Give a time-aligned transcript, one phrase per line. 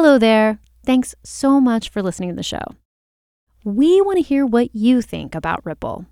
[0.00, 0.60] Hello there.
[0.86, 2.62] Thanks so much for listening to the show.
[3.64, 6.06] We want to hear what you think about Ripple.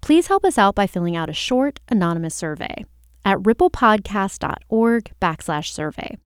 [0.00, 2.84] Please help us out by filling out a short, anonymous survey
[3.24, 6.18] at ripplepodcast.org backslash survey.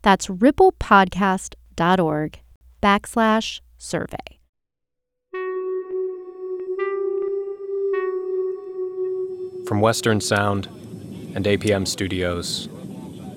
[0.00, 2.40] That's ripplepodcast.org
[2.82, 4.16] backslash survey.
[9.66, 10.68] From Western Sound
[11.34, 12.70] and APM Studios,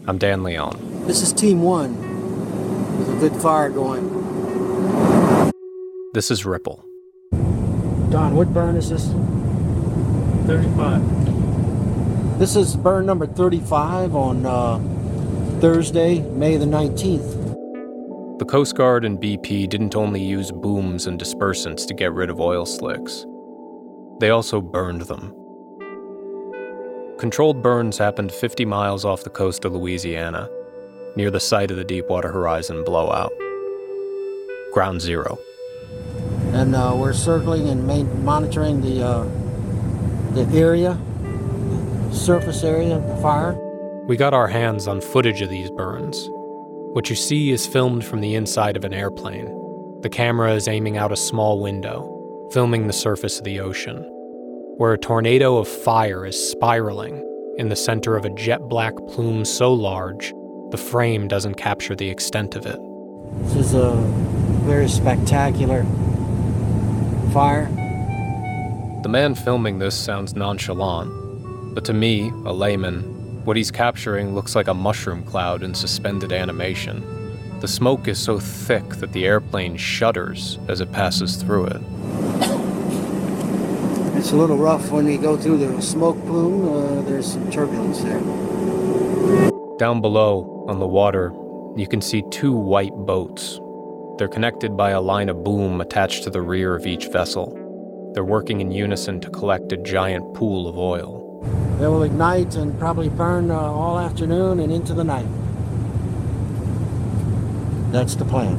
[0.07, 1.05] I'm Dan Leon.
[1.05, 2.08] This is Team One with a
[3.19, 4.07] good fire going.
[6.13, 6.85] This is Ripple.
[7.31, 9.07] Don, what burn is this?
[10.47, 12.39] 35.
[12.39, 14.79] This is burn number 35 on uh,
[15.59, 18.39] Thursday, May the 19th.
[18.39, 22.39] The Coast Guard and BP didn't only use booms and dispersants to get rid of
[22.39, 23.25] oil slicks,
[24.21, 25.35] they also burned them.
[27.19, 30.49] Controlled burns happened 50 miles off the coast of Louisiana,
[31.15, 33.33] near the site of the Deepwater Horizon blowout.
[34.73, 35.39] Ground Zero.
[36.53, 39.23] And uh, we're circling and main- monitoring the, uh,
[40.33, 40.97] the area,
[42.11, 43.57] surface area of the fire.
[44.07, 46.27] We got our hands on footage of these burns.
[46.93, 49.55] What you see is filmed from the inside of an airplane.
[50.01, 53.97] The camera is aiming out a small window, filming the surface of the ocean,
[54.77, 57.23] where a tornado of fire is spiraling
[57.57, 60.33] in the center of a jet black plume so large
[60.71, 62.79] the frame doesn't capture the extent of it.
[63.43, 63.95] This is a
[64.65, 65.83] very spectacular
[67.33, 67.65] fire.
[69.03, 73.01] The man filming this sounds nonchalant, but to me, a layman,
[73.45, 77.03] what he's capturing looks like a mushroom cloud in suspended animation.
[77.61, 81.81] The smoke is so thick that the airplane shudders as it passes through it.
[84.17, 86.67] It's a little rough when we go through the smoke plume.
[86.67, 88.19] Uh, there's some turbulence there.
[89.79, 91.31] Down below, on the water,
[91.77, 93.61] you can see two white boats.
[94.17, 97.53] They're connected by a line of boom attached to the rear of each vessel.
[98.13, 101.41] They're working in unison to collect a giant pool of oil.
[101.79, 105.27] They will ignite and probably burn uh, all afternoon and into the night.
[107.93, 108.57] That's the plan.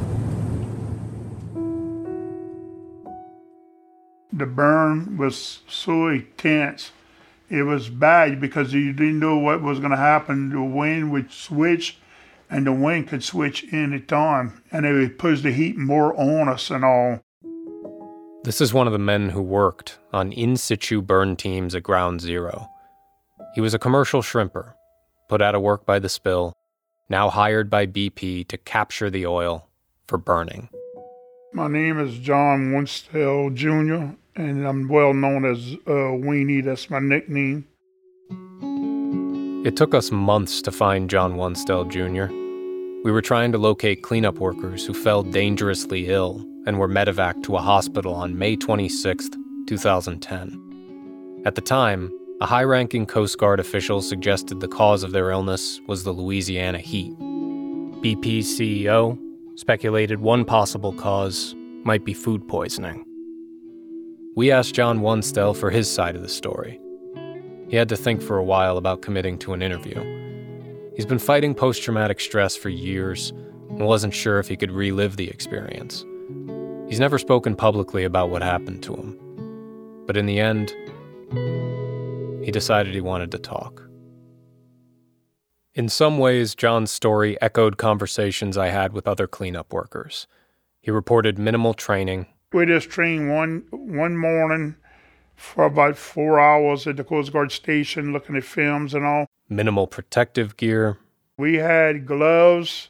[4.33, 6.91] The burn was so intense.
[7.51, 10.51] It was bad because you didn't know what was going to happen.
[10.51, 11.97] The wind would switch,
[12.49, 16.47] and the wind could switch any time, and it would push the heat more on
[16.47, 17.19] us and all.
[18.45, 22.21] This is one of the men who worked on in situ burn teams at Ground
[22.21, 22.69] Zero.
[23.53, 24.75] He was a commercial shrimper,
[25.27, 26.53] put out of work by the spill,
[27.09, 29.67] now hired by BP to capture the oil
[30.07, 30.69] for burning.
[31.51, 36.63] My name is John Wunstell Jr., and I'm well known as uh, Weenie.
[36.63, 37.67] That's my nickname.
[39.65, 42.33] It took us months to find John Wunstell Jr.
[43.03, 47.55] We were trying to locate cleanup workers who fell dangerously ill and were medevaced to
[47.55, 49.29] a hospital on May 26,
[49.67, 51.41] 2010.
[51.45, 55.79] At the time, a high ranking Coast Guard official suggested the cause of their illness
[55.87, 57.13] was the Louisiana heat.
[57.19, 59.17] BP's CEO
[59.55, 63.05] speculated one possible cause might be food poisoning.
[64.33, 66.79] We asked John Wunstell for his side of the story.
[67.67, 70.01] He had to think for a while about committing to an interview.
[70.95, 73.31] He's been fighting post traumatic stress for years
[73.69, 76.05] and wasn't sure if he could relive the experience.
[76.87, 80.03] He's never spoken publicly about what happened to him.
[80.07, 80.73] But in the end,
[82.45, 83.81] he decided he wanted to talk.
[85.73, 90.25] In some ways, John's story echoed conversations I had with other cleanup workers.
[90.79, 92.27] He reported minimal training.
[92.53, 94.75] We just trained one one morning
[95.35, 99.25] for about four hours at the Coast Guard station, looking at films and all.
[99.49, 100.97] Minimal protective gear.
[101.37, 102.89] We had gloves,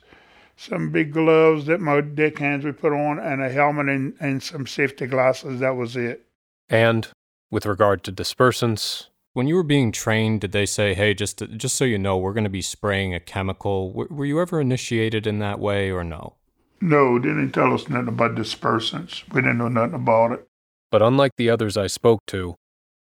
[0.58, 4.66] some big gloves that my deckhands would put on, and a helmet and, and some
[4.66, 5.60] safety glasses.
[5.60, 6.26] That was it.
[6.70, 7.08] And
[7.52, 11.76] with regard to dispersants, when you were being trained, did they say, "Hey, just just
[11.76, 13.90] so you know, we're going to be spraying a chemical"?
[13.90, 16.36] W- were you ever initiated in that way, or no?
[16.81, 19.24] No, didn't tell us nothing about dispersants.
[19.31, 20.48] We didn't know nothing about it.
[20.89, 22.56] But unlike the others I spoke to,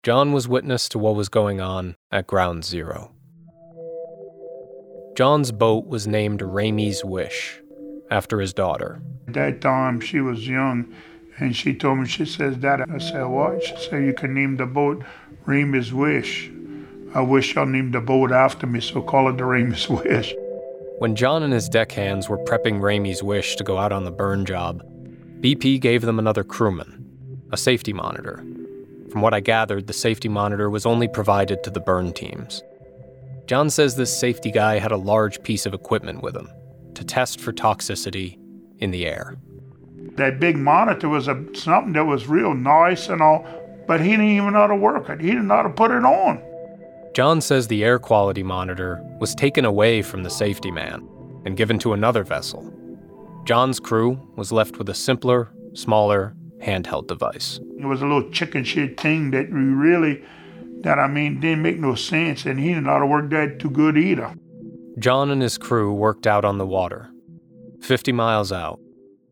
[0.03, 3.12] John was witness to what was going on at Ground Zero.
[5.15, 7.59] John's boat was named Ramey's Wish,
[8.12, 9.01] after his daughter.
[9.27, 10.94] At that time, she was young,
[11.39, 13.63] and she told me, she says, Dad, I said, what?
[13.63, 15.03] She said, you can name the boat
[15.45, 16.51] Ramey's Wish.
[17.15, 20.35] I wish y'all named the boat after me, so call it the Ramey's Wish.
[21.00, 24.45] When John and his deckhands were prepping Ramey's Wish to go out on the burn
[24.45, 24.81] job,
[25.42, 27.06] BP gave them another crewman,
[27.51, 28.38] a safety monitor.
[29.12, 32.63] From what I gathered, the safety monitor was only provided to the burn teams.
[33.45, 36.50] John says this safety guy had a large piece of equipment with him
[36.94, 38.39] to test for toxicity
[38.80, 39.36] in the air.
[40.15, 43.45] That big monitor was a, something that was real nice and all,
[43.86, 45.19] but he didn't even know how to work it.
[45.19, 46.41] He didn't know how to put it on.
[47.15, 51.07] John says the air quality monitor was taken away from the safety man
[51.45, 52.73] and given to another vessel.
[53.45, 57.62] John's crew was left with a simpler, smaller, handheld device.
[57.79, 60.25] It was a little chicken shit thing that we really,
[60.81, 63.59] that I mean, didn't make no sense, and he didn't know how to work that
[63.59, 64.35] too good either.
[65.00, 67.09] John and his crew worked out on the water,
[67.79, 68.81] 50 miles out,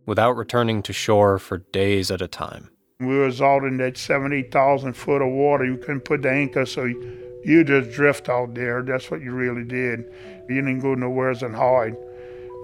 [0.06, 2.70] without returning to shore for days at a time.
[3.02, 5.66] We was out in that 70,000 foot of water.
[5.66, 8.82] You couldn't put the anchor, so you just drift out there.
[8.82, 10.06] That's what you really did.
[10.50, 11.96] You didn't go nowheres and hide.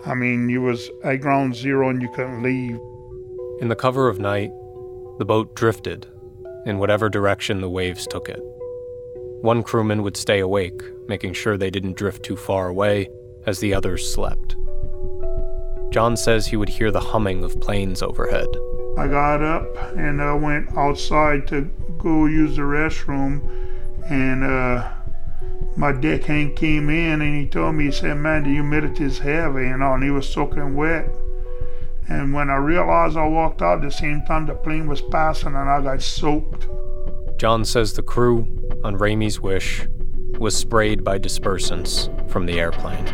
[0.05, 2.79] I mean, you was at ground zero and you couldn't leave.
[3.61, 4.51] In the cover of night,
[5.17, 6.07] the boat drifted
[6.65, 8.39] in whatever direction the waves took it.
[9.41, 13.09] One crewman would stay awake, making sure they didn't drift too far away
[13.45, 14.55] as the others slept.
[15.91, 18.47] John says he would hear the humming of planes overhead.
[18.97, 19.65] I got up
[19.97, 23.41] and I went outside to go use the restroom,
[24.09, 24.91] and uh,
[25.75, 29.67] my deckhand came in and he told me, he said, Man, the humidity is heavy,
[29.67, 31.07] you know, and he was soaking wet.
[32.09, 35.69] And when I realized I walked out, the same time the plane was passing and
[35.69, 36.67] I got soaked.
[37.37, 38.47] John says the crew,
[38.83, 39.87] on Ramey's wish,
[40.39, 43.05] was sprayed by dispersants from the airplane.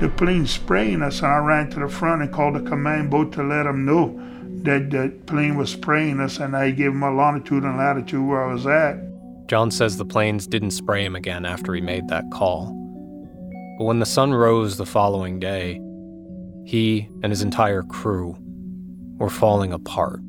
[0.00, 3.32] The plane spraying us, and I ran to the front and called the command boat
[3.32, 4.20] to let them know
[4.62, 8.44] that the plane was spraying us, and I gave them a longitude and latitude where
[8.44, 9.13] I was at.
[9.46, 12.72] John says the planes didn't spray him again after he made that call.
[13.78, 15.80] But when the sun rose the following day,
[16.64, 18.36] he and his entire crew
[19.18, 20.20] were falling apart.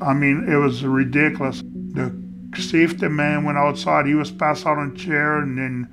[0.00, 1.62] I mean, it was ridiculous.
[1.62, 2.12] The
[2.56, 4.06] safety man went outside.
[4.06, 5.88] He was passed out on a chair, and then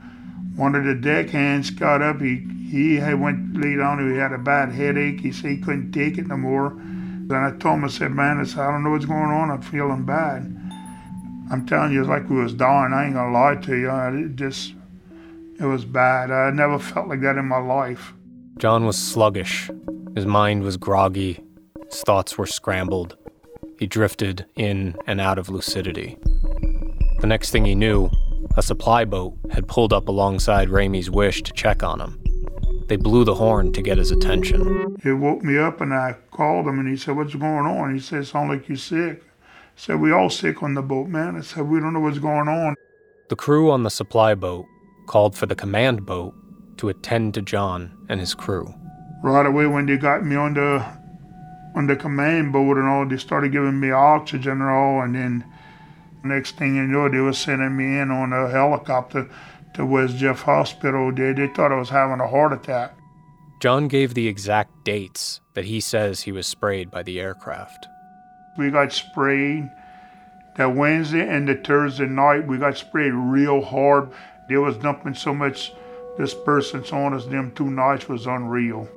[0.56, 2.22] one of the deckhands got up.
[2.22, 4.12] He he had went lay down.
[4.12, 5.20] He had a bad headache.
[5.22, 6.68] He said he couldn't take it no more.
[6.68, 9.52] And I told him, I said, man, I, said, I don't know what's going on.
[9.52, 10.56] I'm feeling bad.
[11.52, 12.94] I'm telling you, it's like we was dying.
[12.94, 13.90] I ain't gonna lie to you.
[14.26, 14.74] It just,
[15.60, 16.32] it was bad.
[16.32, 18.14] I never felt like that in my life.
[18.58, 19.72] John was sluggish.
[20.16, 21.40] His mind was groggy.
[21.90, 23.18] His thoughts were scrambled.
[23.80, 26.18] He drifted in and out of lucidity.
[27.22, 28.12] The next thing he knew,
[28.58, 32.22] a supply boat had pulled up alongside Ramey's wish to check on him.
[32.88, 34.98] They blew the horn to get his attention.
[35.04, 37.94] It woke me up and I called him and he said, What's going on?
[37.94, 39.24] He said, Sound like you're sick.
[39.80, 41.38] Said, We all sick on the boat, man.
[41.38, 42.76] I said, We don't know what's going on.
[43.30, 44.66] The crew on the supply boat
[45.08, 46.34] called for the command boat
[46.80, 48.74] to attend to John and his crew.
[49.24, 50.86] Right away when they got me on the
[51.76, 55.46] on the command boat and all, they started giving me oxygen and all, and then
[56.26, 59.30] next thing you know, they were sending me in on a helicopter
[59.76, 61.14] to West Jeff Hospital.
[61.14, 62.98] They, they thought I was having a heart attack.
[63.62, 67.88] John gave the exact dates that he says he was sprayed by the aircraft.
[68.58, 69.70] We got sprayed
[70.56, 72.48] that Wednesday and the Thursday night.
[72.48, 74.12] We got sprayed real hard.
[74.50, 75.74] There was dumping so much
[76.18, 77.26] dispersants on us.
[77.26, 78.90] Them two nights was unreal.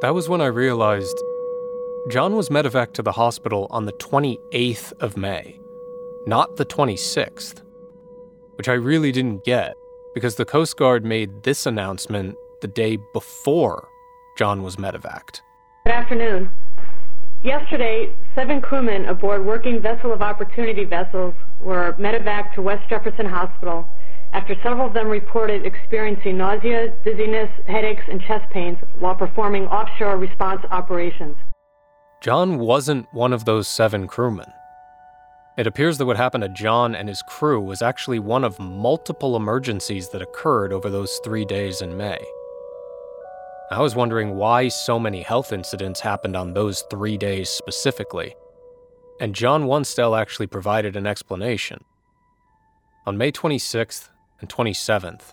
[0.00, 1.20] That was when I realized
[2.10, 5.58] John was medevaced to the hospital on the 28th of May,
[6.26, 7.62] not the 26th,
[8.56, 9.74] which I really didn't get
[10.14, 13.88] because the Coast Guard made this announcement the day before
[14.36, 15.40] John was medevaced.
[15.84, 16.50] Good afternoon.
[17.44, 23.84] Yesterday, seven crewmen aboard working Vessel of Opportunity vessels were medevaced to West Jefferson Hospital
[24.32, 30.18] after several of them reported experiencing nausea, dizziness, headaches, and chest pains while performing offshore
[30.18, 31.36] response operations.
[32.20, 34.46] John wasn't one of those seven crewmen.
[35.58, 39.34] It appears that what happened to John and his crew was actually one of multiple
[39.34, 42.24] emergencies that occurred over those three days in May.
[43.72, 48.34] I was wondering why so many health incidents happened on those three days specifically,
[49.18, 51.82] and John Wunstell actually provided an explanation.
[53.06, 54.10] On May 26th
[54.40, 55.32] and 27th,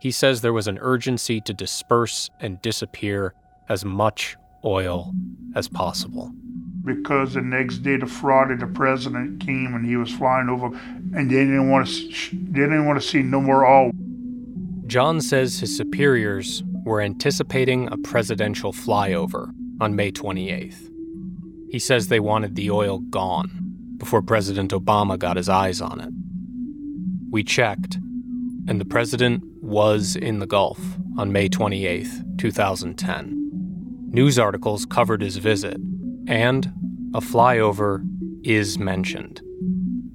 [0.00, 3.34] he says there was an urgency to disperse and disappear
[3.68, 5.12] as much oil
[5.56, 6.30] as possible.
[6.84, 11.28] Because the next day, the Friday, the president came and he was flying over, and
[11.28, 12.08] they didn't want to.
[12.32, 13.90] They didn't want to see no more oil.
[14.86, 20.90] John says his superiors were anticipating a presidential flyover on May 28th.
[21.70, 23.50] He says they wanted the oil gone
[23.96, 26.10] before President Obama got his eyes on it.
[27.30, 27.98] We checked,
[28.68, 30.78] and the president was in the Gulf
[31.16, 33.50] on May 28th, 2010.
[34.10, 35.78] News articles covered his visit,
[36.26, 36.72] and
[37.14, 38.04] a flyover
[38.44, 39.40] is mentioned.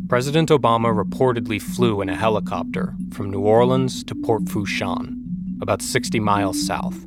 [0.08, 5.26] President Obama reportedly flew in a helicopter from New Orleans to Port Fourchon,
[5.62, 7.06] about 60 miles south.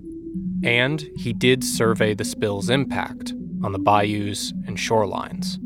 [0.62, 5.58] And he did survey the spill's impact on the bayous and shorelines.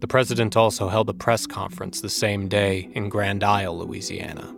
[0.00, 4.54] The president also held a press conference the same day in Grand Isle, Louisiana.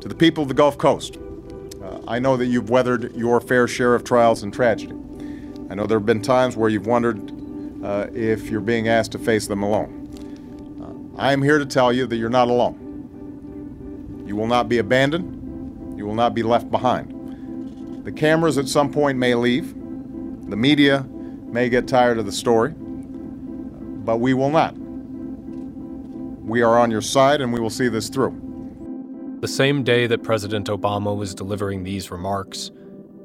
[0.00, 1.18] To the people of the Gulf Coast,
[1.82, 4.94] uh, I know that you've weathered your fair share of trials and tragedy.
[5.70, 7.32] I know there have been times where you've wondered
[7.82, 11.14] uh, if you're being asked to face them alone.
[11.16, 14.24] Uh, I am here to tell you that you're not alone.
[14.26, 15.43] You will not be abandoned.
[15.96, 18.04] You will not be left behind.
[18.04, 19.74] The cameras at some point may leave.
[20.50, 21.06] The media
[21.46, 22.74] may get tired of the story.
[22.76, 24.74] But we will not.
[26.44, 28.40] We are on your side and we will see this through.
[29.40, 32.70] The same day that President Obama was delivering these remarks,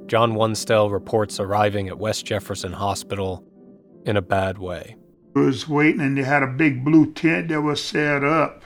[0.07, 3.43] John Wunstell reports arriving at West Jefferson Hospital
[4.05, 4.95] in a bad way.
[5.35, 8.63] I was waiting and they had a big blue tent that was set up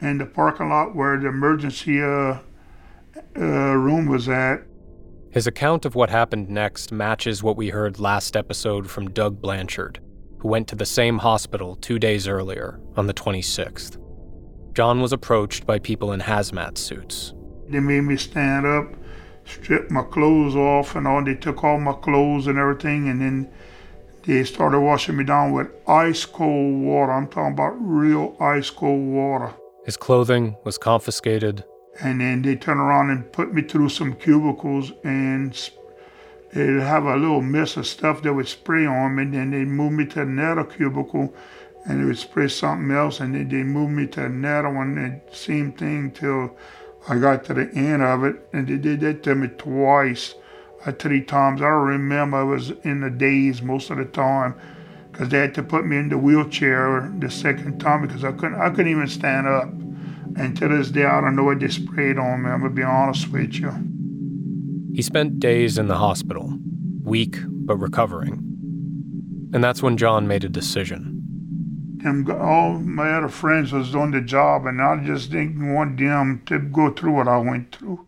[0.00, 2.38] in the parking lot where the emergency uh,
[3.36, 4.62] uh, room was at.
[5.30, 10.00] His account of what happened next matches what we heard last episode from Doug Blanchard,
[10.38, 13.96] who went to the same hospital two days earlier, on the 26th.
[14.74, 17.32] John was approached by people in hazmat suits.
[17.68, 18.94] They made me stand up,
[19.44, 21.24] strip my clothes off, and all.
[21.24, 23.50] They took all my clothes and everything, and then
[24.24, 27.12] they started washing me down with ice cold water.
[27.12, 29.54] I'm talking about real ice cold water.
[29.84, 31.64] His clothing was confiscated.
[32.00, 35.52] And then they turn around and put me through some cubicles and
[36.52, 39.24] they'd have a little mist of stuff that would spray on me.
[39.24, 41.34] And then they'd move me to another cubicle
[41.84, 43.20] and they would spray something else.
[43.20, 46.56] And then they'd move me to another one, and same thing till
[47.08, 48.48] I got to the end of it.
[48.52, 50.34] And they did that to me twice,
[50.84, 51.62] uh, three times.
[51.62, 54.54] I remember I was in the daze most of the time
[55.10, 58.60] because they had to put me in the wheelchair the second time because I couldn't,
[58.60, 59.68] I couldn't even stand up.
[60.36, 62.50] And to this day, I don't know what they sprayed on me.
[62.50, 63.72] I'm going to be honest with you.
[64.94, 66.58] He spent days in the hospital,
[67.02, 68.46] weak but recovering.
[69.52, 71.16] And that's when John made a decision.
[72.04, 76.42] And all my other friends was doing the job, and I just didn't want them
[76.46, 78.06] to go through what I went through.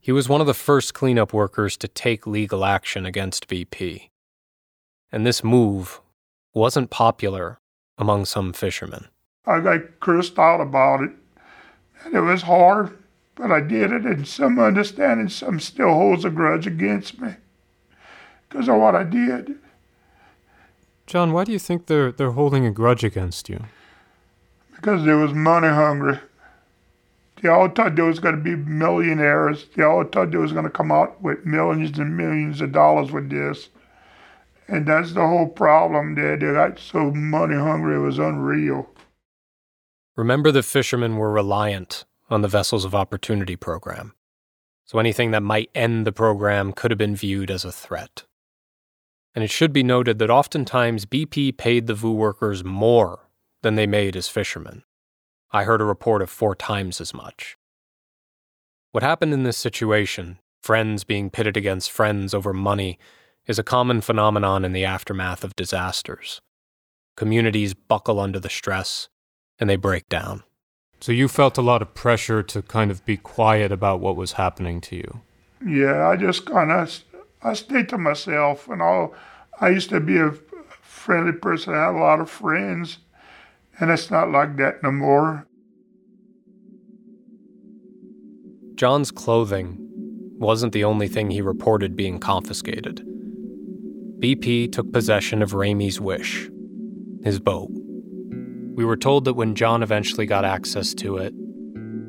[0.00, 4.10] He was one of the first cleanup workers to take legal action against BP.
[5.10, 6.00] And this move
[6.54, 7.58] wasn't popular
[7.98, 9.08] among some fishermen.
[9.46, 11.10] I got cursed out about it,
[12.04, 12.96] and it was hard,
[13.34, 17.34] but I did it, and some understand, and some still holds a grudge against me
[18.48, 19.56] because of what I did.
[21.06, 23.60] John, why do you think they're they're holding a grudge against you?
[24.74, 26.18] Because they was money hungry.
[27.42, 29.66] They all thought they was going to be millionaires.
[29.76, 33.12] They all thought they was going to come out with millions and millions of dollars
[33.12, 33.68] with this.
[34.66, 36.38] And that's the whole problem there.
[36.38, 38.88] They got so money hungry, it was unreal.
[40.16, 44.14] Remember, the fishermen were reliant on the Vessels of Opportunity program.
[44.84, 48.24] So anything that might end the program could have been viewed as a threat.
[49.34, 53.28] And it should be noted that oftentimes BP paid the VOO workers more
[53.62, 54.84] than they made as fishermen.
[55.50, 57.56] I heard a report of four times as much.
[58.92, 62.98] What happened in this situation, friends being pitted against friends over money,
[63.46, 66.40] is a common phenomenon in the aftermath of disasters.
[67.16, 69.08] Communities buckle under the stress
[69.58, 70.42] and they break down.
[71.00, 74.32] So you felt a lot of pressure to kind of be quiet about what was
[74.32, 75.20] happening to you.
[75.66, 77.04] Yeah, I just kind of
[77.42, 79.14] I stayed to myself, and all.
[79.60, 80.32] I used to be a
[80.80, 81.74] friendly person.
[81.74, 82.98] I had a lot of friends,
[83.78, 85.46] and it's not like that no more.
[88.74, 89.78] John's clothing
[90.38, 93.06] wasn't the only thing he reported being confiscated.
[94.18, 96.48] BP took possession of Ramey's Wish,
[97.22, 97.70] his boat.
[98.74, 101.32] We were told that when John eventually got access to it,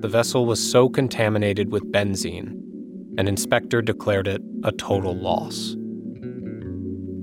[0.01, 2.59] the vessel was so contaminated with benzene,
[3.17, 5.75] an inspector declared it a total loss.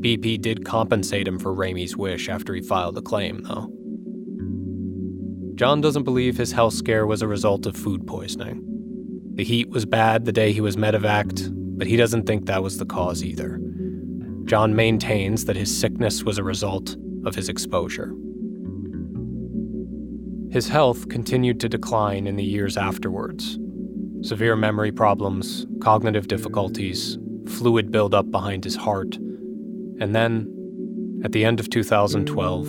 [0.00, 3.68] BP did compensate him for Ramey's wish after he filed a claim, though.
[5.56, 8.62] John doesn't believe his health scare was a result of food poisoning.
[9.34, 12.78] The heat was bad the day he was medevaced, but he doesn't think that was
[12.78, 13.60] the cause either.
[14.44, 18.12] John maintains that his sickness was a result of his exposure.
[20.52, 23.58] His health continued to decline in the years afterwards.
[24.20, 27.16] Severe memory problems, cognitive difficulties,
[27.46, 29.16] fluid buildup behind his heart.
[29.98, 32.68] And then, at the end of 2012,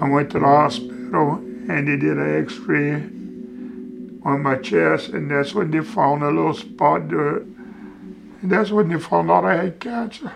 [0.00, 1.34] I went to the hospital
[1.68, 2.92] and they did an x ray
[4.24, 7.38] on my chest, and that's when they found a little spot there.
[7.38, 10.32] And that's when they found out I had cancer.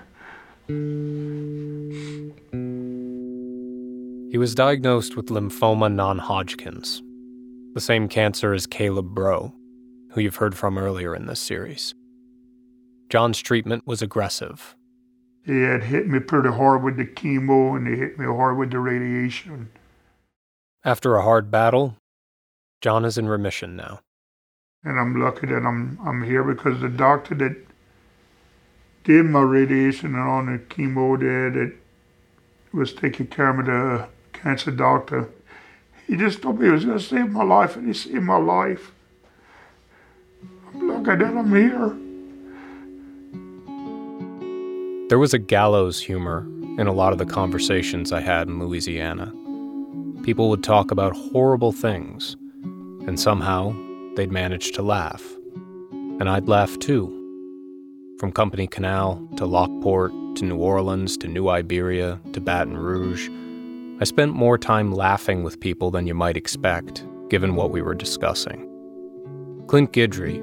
[4.30, 7.02] He was diagnosed with lymphoma non Hodgkin's,
[7.72, 9.54] the same cancer as Caleb Bro,
[10.10, 11.94] who you've heard from earlier in this series.
[13.08, 14.76] John's treatment was aggressive.
[15.46, 18.70] They had hit me pretty hard with the chemo and they hit me hard with
[18.70, 19.70] the radiation.
[20.84, 21.96] After a hard battle,
[22.82, 24.00] John is in remission now.
[24.84, 27.56] And I'm lucky that I'm I'm here because the doctor that
[29.04, 31.72] did my radiation and on the chemo there that
[32.72, 34.08] was taking care of me, the
[34.42, 35.28] cancer doctor,
[36.06, 38.38] he just told me he was going to save my life, and he saved my
[38.38, 38.92] life.
[40.74, 41.96] I'm that I'm here.
[45.08, 46.46] There was a gallows humor
[46.78, 49.32] in a lot of the conversations I had in Louisiana.
[50.22, 52.36] People would talk about horrible things,
[53.06, 53.74] and somehow
[54.16, 55.24] they'd manage to laugh.
[55.92, 57.14] And I'd laugh too.
[58.18, 63.28] From Company Canal to Lockport to New Orleans to New Iberia to Baton Rouge,
[64.00, 67.96] I spent more time laughing with people than you might expect, given what we were
[67.96, 68.64] discussing.
[69.66, 70.38] Clint Guidry,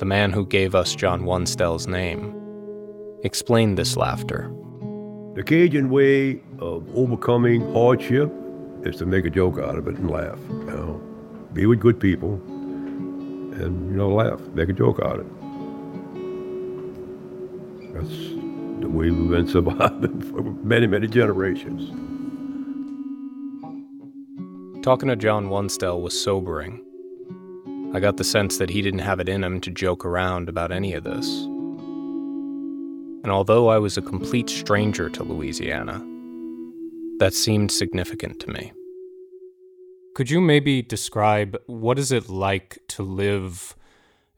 [0.00, 2.34] the man who gave us John Wunstell's name,
[3.22, 4.52] explained this laughter.
[5.36, 8.32] The Cajun way of overcoming hardship
[8.82, 10.40] is to make a joke out of it and laugh.
[10.48, 11.00] You know,
[11.52, 15.32] be with good people, and you know, laugh, make a joke out of it.
[17.94, 18.18] That's
[18.80, 21.92] the way we've been surviving for many, many generations.
[24.82, 26.84] Talking to John Wunstell was sobering.
[27.92, 30.70] I got the sense that he didn't have it in him to joke around about
[30.70, 31.28] any of this.
[33.22, 35.98] And although I was a complete stranger to Louisiana,
[37.18, 38.72] that seemed significant to me.
[40.14, 43.74] Could you maybe describe what is it like to live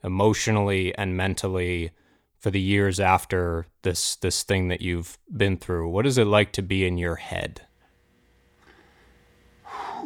[0.03, 1.91] emotionally and mentally
[2.39, 5.91] for the years after this this thing that you've been through?
[5.91, 7.67] What is it like to be in your head?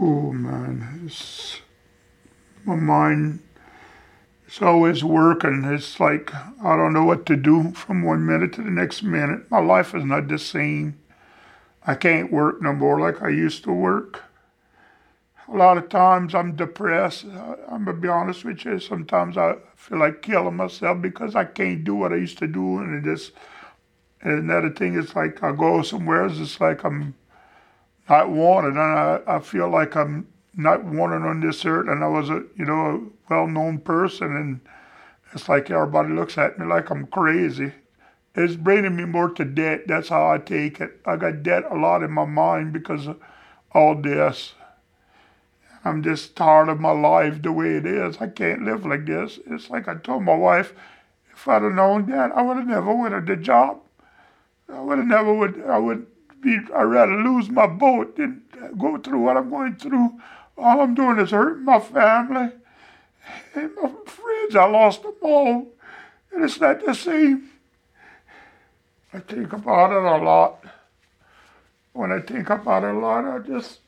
[0.00, 1.60] Oh man, it's,
[2.64, 3.40] my mind
[4.46, 5.64] it's always working.
[5.64, 9.50] It's like I don't know what to do from one minute to the next minute.
[9.50, 10.98] My life is not the same.
[11.86, 14.22] I can't work no more like I used to work.
[15.48, 17.24] A lot of times I'm depressed.
[17.24, 18.78] I'm gonna be honest with you.
[18.80, 22.78] Sometimes I feel like killing myself because I can't do what I used to do,
[22.78, 23.32] and it just.
[24.22, 27.14] And another thing is like I go somewhere, it's like I'm
[28.08, 31.88] not wanted, and I, I feel like I'm not wanted on this earth.
[31.88, 34.60] And I was a you know a well-known person, and
[35.32, 37.72] it's like everybody looks at me like I'm crazy.
[38.36, 39.86] It's bringing me more to debt.
[39.86, 41.00] That's how I take it.
[41.06, 43.20] I got debt a lot in my mind because of
[43.72, 44.54] all this.
[45.84, 48.16] I'm just tired of my life the way it is.
[48.18, 49.38] I can't live like this.
[49.46, 50.72] It's like I told my wife,
[51.32, 53.80] if I'd have known that, I would have never wanted the job.
[54.72, 55.62] I would have never would.
[55.62, 56.06] I would
[56.46, 58.42] I'd rather lose my boat than
[58.78, 60.20] go through what I'm going through.
[60.56, 62.50] All I'm doing is hurting my family
[63.54, 64.56] and my friends.
[64.56, 65.68] I lost them all,
[66.32, 67.50] and it's not the same.
[69.12, 70.64] I think about it a lot.
[71.92, 73.78] When I think about it a lot, I just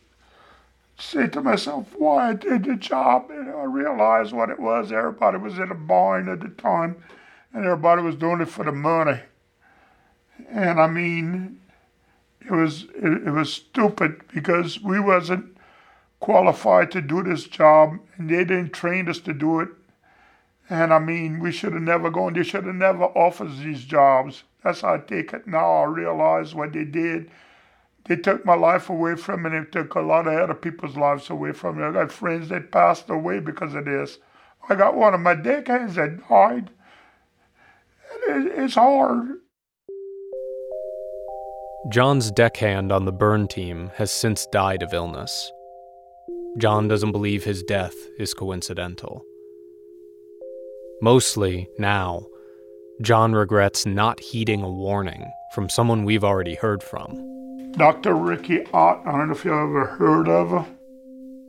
[0.98, 4.92] say to myself why I did the job, and I realized what it was.
[4.92, 6.96] Everybody was in a bind at the time,
[7.52, 9.20] and everybody was doing it for the money.
[10.48, 11.60] And I mean,
[12.46, 15.56] it was it, it was stupid because we wasn't
[16.20, 19.68] qualified to do this job, and they didn't train us to do it.
[20.68, 22.32] And I mean, we should have never gone.
[22.34, 24.42] They should have never offered these jobs.
[24.64, 25.82] That's how I take it now.
[25.82, 27.30] I realize what they did
[28.06, 30.96] they took my life away from me and they took a lot of other people's
[30.96, 31.84] lives away from me.
[31.84, 34.18] I got friends that passed away because of this.
[34.68, 36.70] I got one of my deckhands that died.
[38.28, 39.40] It's hard.
[41.88, 45.52] John's deckhand on the burn team has since died of illness.
[46.58, 49.22] John doesn't believe his death is coincidental.
[51.00, 52.26] Mostly, now,
[53.02, 57.72] John regrets not heeding a warning from someone we've already heard from.
[57.76, 58.14] Dr.
[58.14, 59.02] Riki Ott.
[59.06, 60.66] I don't know if you ever heard of her.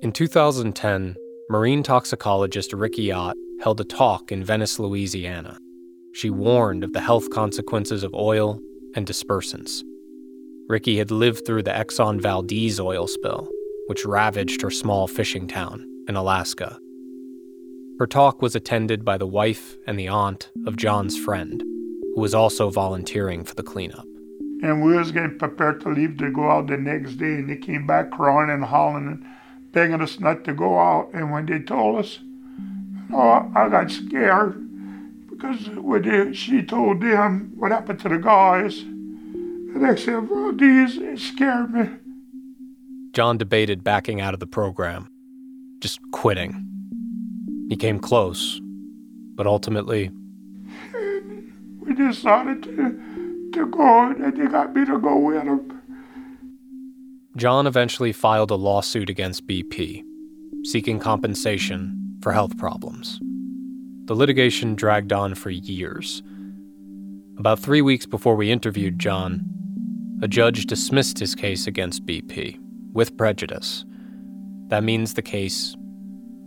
[0.04, 1.16] In 2010,
[1.50, 5.58] marine toxicologist Riki Ott held a talk in Venice, Louisiana.
[6.14, 8.60] She warned of the health consequences of oil
[8.96, 9.82] and dispersants.
[10.68, 13.50] Riki had lived through the Exxon Valdez oil spill,
[13.88, 16.80] which ravaged her small fishing town in Alaska.
[18.00, 22.34] Her talk was attended by the wife and the aunt of John's friend, who was
[22.34, 24.06] also volunteering for the cleanup
[24.62, 27.56] and we was getting prepared to leave to go out the next day and they
[27.56, 29.26] came back crying and hollering and
[29.72, 32.20] begging us not to go out and when they told us
[33.14, 34.64] oh i got scared
[35.30, 38.84] because when they, she told them what happened to the guys
[39.78, 41.90] and they said well these it scared me
[43.14, 45.10] john debated backing out of the program
[45.80, 46.68] just quitting
[47.70, 48.60] he came close
[49.36, 50.12] but ultimately
[51.80, 53.18] we decided to
[53.54, 55.82] to go, and they got me to go with them.
[57.36, 60.04] John eventually filed a lawsuit against BP,
[60.64, 63.20] seeking compensation for health problems.
[64.06, 66.24] The litigation dragged on for years.
[67.38, 69.44] About three weeks before we interviewed John,
[70.22, 72.60] a judge dismissed his case against BP
[72.94, 73.86] with prejudice.
[74.68, 75.76] That means the case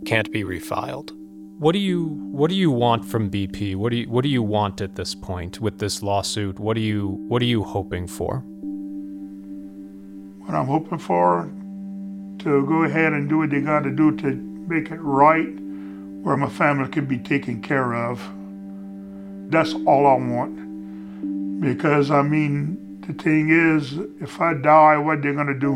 [0.05, 1.11] can't be refiled.
[1.59, 3.75] What do you what do you want from BP?
[3.75, 6.59] What do you what do you want at this point with this lawsuit?
[6.59, 8.39] What are you what are you hoping for?
[10.39, 11.49] What I'm hoping for
[12.39, 14.33] to go ahead and do what they got to do to
[14.67, 15.53] make it right,
[16.23, 18.19] where my family can be taken care of.
[19.51, 21.61] That's all I want.
[21.61, 25.73] Because I mean, the thing is, if I die, what are they gonna do?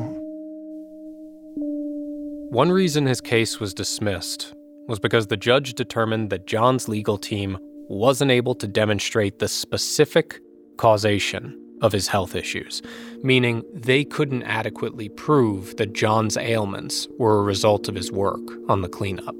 [2.52, 4.54] One reason his case was dismissed
[4.88, 7.58] was because the judge determined that John's legal team
[7.90, 10.40] wasn't able to demonstrate the specific
[10.78, 12.82] causation of his health issues,
[13.24, 18.82] meaning they couldn't adequately prove that John's ailments were a result of his work on
[18.82, 19.36] the cleanup.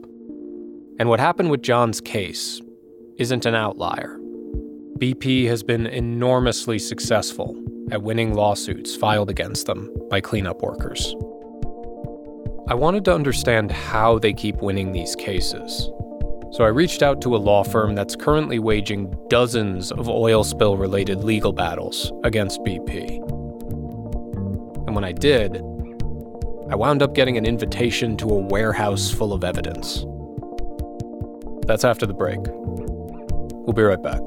[1.00, 2.62] And what happened with John's case
[3.18, 4.20] isn't an outlier.
[5.00, 7.56] BP has been enormously successful
[7.92, 11.16] at winning lawsuits filed against them by cleanup workers.
[12.68, 15.90] I wanted to understand how they keep winning these cases.
[16.52, 20.78] So I reached out to a law firm that's currently waging dozens of oil spill
[20.78, 23.18] related legal battles against BP.
[24.88, 25.58] And when I did,
[26.70, 30.06] I wound up getting an invitation to a warehouse full of evidence.
[31.68, 32.40] That's after the break.
[32.42, 34.22] We'll be right back.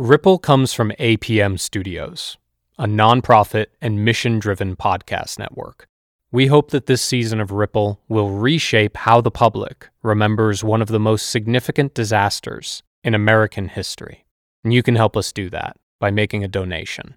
[0.00, 2.38] Ripple comes from APM Studios
[2.78, 5.86] a nonprofit and mission driven podcast network.
[6.32, 10.88] We hope that this season of Ripple will reshape how the public remembers one of
[10.88, 14.24] the most significant disasters in American history.
[14.64, 17.16] And you can help us do that by making a donation.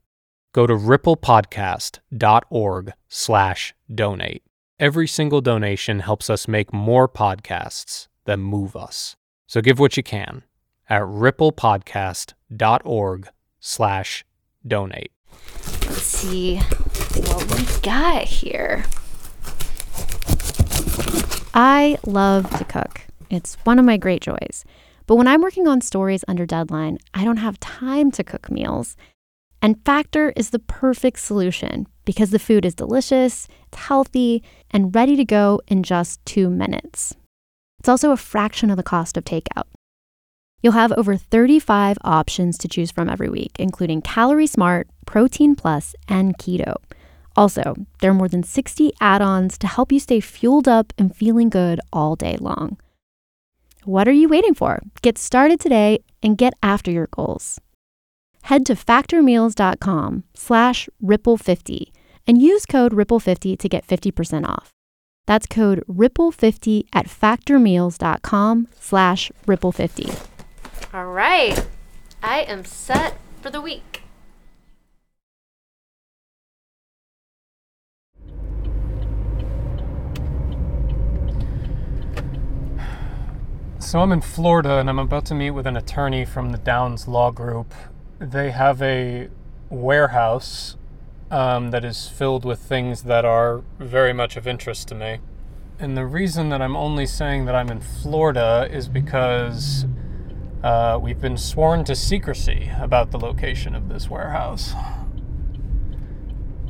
[0.52, 4.44] Go to ripplepodcast.org slash donate.
[4.78, 9.16] Every single donation helps us make more podcasts that move us.
[9.48, 10.44] So give what you can
[10.90, 13.28] at ripplepodcast.org
[13.60, 14.26] slash
[14.66, 15.12] donate.
[15.86, 18.86] Let's see what we got here.
[21.54, 23.02] I love to cook.
[23.30, 24.66] It's one of my great joys.
[25.06, 28.96] But when I'm working on stories under deadline, I don't have time to cook meals.
[29.62, 35.16] And Factor is the perfect solution because the food is delicious, it's healthy, and ready
[35.16, 37.16] to go in just two minutes.
[37.80, 39.66] It's also a fraction of the cost of takeout.
[40.64, 45.94] You'll have over 35 options to choose from every week, including Calorie Smart, Protein Plus,
[46.08, 46.76] and Keto.
[47.36, 51.14] Also, there are more than 60 add ons to help you stay fueled up and
[51.14, 52.78] feeling good all day long.
[53.84, 54.82] What are you waiting for?
[55.02, 57.60] Get started today and get after your goals.
[58.44, 61.92] Head to factormeals.com slash ripple50
[62.26, 64.70] and use code ripple50 to get 50% off.
[65.26, 70.33] That's code ripple50 at factormeals.com slash ripple50.
[70.94, 71.60] All right.
[72.22, 74.04] I am set for the week.
[83.80, 87.08] So I'm in Florida and I'm about to meet with an attorney from the Downs
[87.08, 87.74] Law Group.
[88.20, 89.30] They have a
[89.72, 90.78] warehouse
[91.32, 95.22] um, that is filled with things that are very much of interest to me.
[95.80, 99.88] And the reason that I'm only saying that I'm in Florida is because
[100.64, 104.74] uh, we've been sworn to secrecy about the location of this warehouse.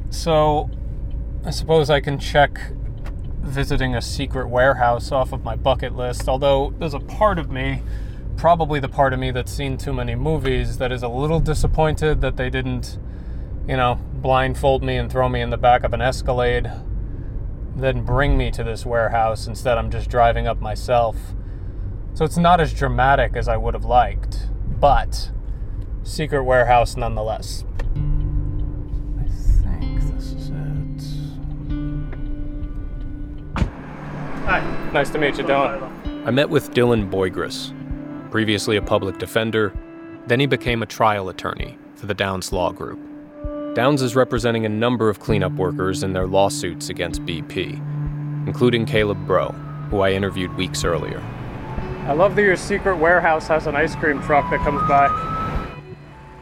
[0.09, 0.69] So,
[1.45, 2.59] I suppose I can check
[3.41, 7.83] visiting a secret warehouse off of my bucket list, although there's a part of me,
[8.35, 12.21] probably the part of me that's seen too many movies, that is a little disappointed
[12.21, 12.97] that they didn't,
[13.67, 16.71] you know, blindfold me and throw me in the back of an Escalade,
[17.75, 19.45] then bring me to this warehouse.
[19.45, 21.17] Instead, I'm just driving up myself.
[22.15, 24.47] So it's not as dramatic as I would have liked,
[24.79, 25.31] but
[26.03, 27.65] secret warehouse nonetheless.
[29.17, 29.23] I
[29.79, 31.01] think this is it.
[34.45, 36.27] Hi, nice to meet you, Dylan.
[36.27, 37.73] I met with Dylan Boygris,
[38.29, 39.73] previously a public defender,
[40.27, 42.99] then he became a trial attorney for the Downs Law Group.
[43.73, 47.81] Downs is representing a number of cleanup workers in their lawsuits against BP,
[48.45, 49.47] including Caleb Bro,
[49.89, 51.23] who I interviewed weeks earlier.
[52.05, 55.07] I love that your secret warehouse has an ice cream truck that comes by.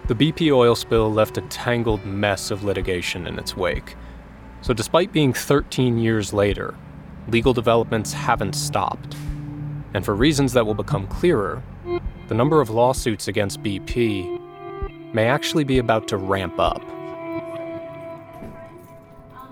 [0.08, 3.96] The BP oil spill left a tangled mess of litigation in its wake.
[4.62, 6.74] So, despite being 13 years later,
[7.28, 9.16] legal developments haven't stopped.
[9.94, 11.62] And for reasons that will become clearer,
[12.28, 14.40] the number of lawsuits against BP
[15.14, 16.82] may actually be about to ramp up.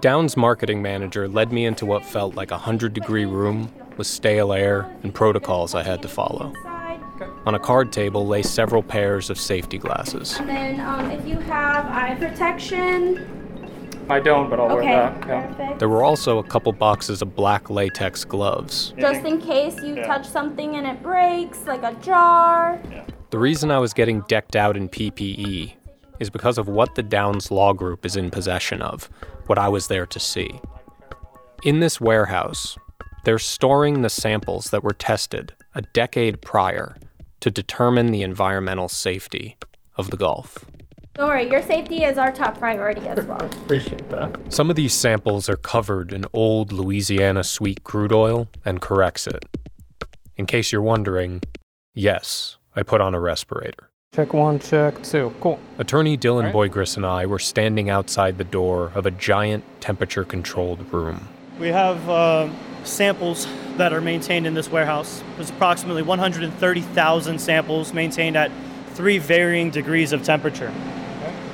[0.02, 4.52] Down's marketing manager led me into what felt like a 100 degree room with stale
[4.52, 6.52] air and protocols I had to follow.
[7.46, 10.38] On a card table lay several pairs of safety glasses.
[10.40, 13.36] And then um, if you have eye protection,
[14.10, 15.60] I don't, but I'll okay, wear that.
[15.60, 15.74] Yeah.
[15.78, 18.94] There were also a couple boxes of black latex gloves.
[18.98, 20.08] Just in case you Yeah.
[20.08, 22.82] touch something and it breaks, like a jar.
[23.32, 25.74] The reason I was getting decked out in PPE
[26.20, 29.10] is because of what the Downs Law Group is in possession of,
[29.48, 30.60] what I was there to see.
[31.64, 32.78] In this warehouse,
[33.30, 36.98] they're storing the samples that were tested a decade prior
[37.40, 39.56] to determine the environmental safety
[39.98, 40.66] of the Gulf.
[41.14, 43.46] Don't worry, your safety is our top priority as well.
[43.46, 44.36] Appreciate that.
[44.52, 49.44] Some of these samples are covered in old Louisiana sweet crude oil and Corexit.
[50.36, 51.44] In case you're wondering,
[51.94, 53.92] yes, I put on a respirator.
[54.16, 55.32] Check one, check two.
[55.40, 55.60] Cool.
[55.78, 56.72] Attorney Dylan Right.
[56.72, 61.28] Boygris and I were standing outside the door of a giant temperature controlled room.
[61.60, 62.50] We have uh,
[62.86, 63.46] samples
[63.76, 65.22] that are maintained in this warehouse.
[65.36, 68.50] There's approximately 130,000 samples maintained at
[68.94, 70.74] three varying degrees of temperature.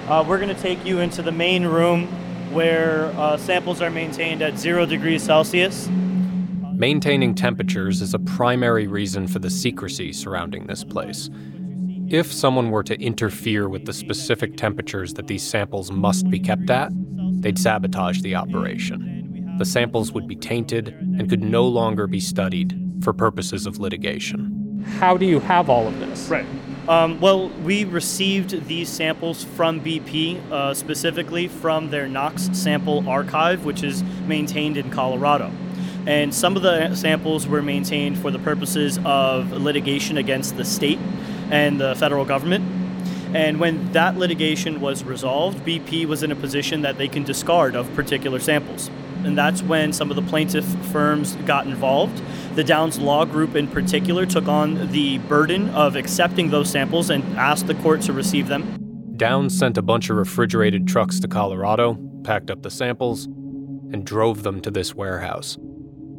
[0.08, 2.06] Uh, we're going to take you into the main room
[2.54, 5.90] where uh, samples are maintained at zero degrees Celsius.
[6.74, 11.32] Maintaining temperatures is a primary reason for the secrecy surrounding this place.
[12.10, 16.70] If someone were to interfere with the specific temperatures that these samples must be kept
[16.70, 16.92] at,
[17.42, 19.15] they'd sabotage the operation.
[19.58, 24.84] The samples would be tainted and could no longer be studied for purposes of litigation.
[25.00, 26.28] How do you have all of this?
[26.28, 26.46] Right.
[26.90, 33.64] Um, well, we received these samples from BP, uh, specifically from their Knox sample archive,
[33.64, 35.52] which is maintained in Colorado.
[36.06, 41.00] And some of the samples were maintained for the purposes of litigation against the state
[41.50, 42.66] and the federal government.
[43.34, 47.76] And when that litigation was resolved, BP was in a position that they can discard
[47.76, 48.92] of particular samples.
[49.26, 52.22] And that's when some of the plaintiff firms got involved.
[52.56, 57.24] The Downs Law Group, in particular, took on the burden of accepting those samples and
[57.38, 59.14] asked the court to receive them.
[59.18, 64.44] Downs sent a bunch of refrigerated trucks to Colorado, packed up the samples, and drove
[64.44, 65.58] them to this warehouse,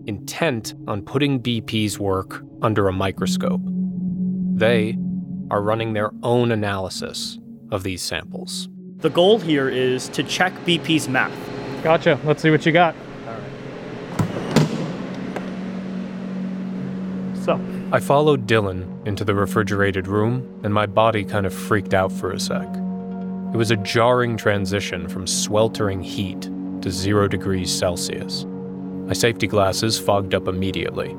[0.06, 3.60] intent on putting BP's work under a microscope.
[4.54, 4.96] They
[5.50, 7.38] are running their own analysis
[7.70, 8.68] of these samples.
[8.98, 11.55] The goal here is to check BP's math.
[11.82, 12.18] Gotcha.
[12.24, 12.94] Let's see what you got.
[17.44, 17.60] So,
[17.92, 22.32] I followed Dylan into the refrigerated room, and my body kind of freaked out for
[22.32, 22.66] a sec.
[23.54, 26.50] It was a jarring transition from sweltering heat
[26.82, 28.44] to zero degrees Celsius.
[29.06, 31.10] My safety glasses fogged up immediately.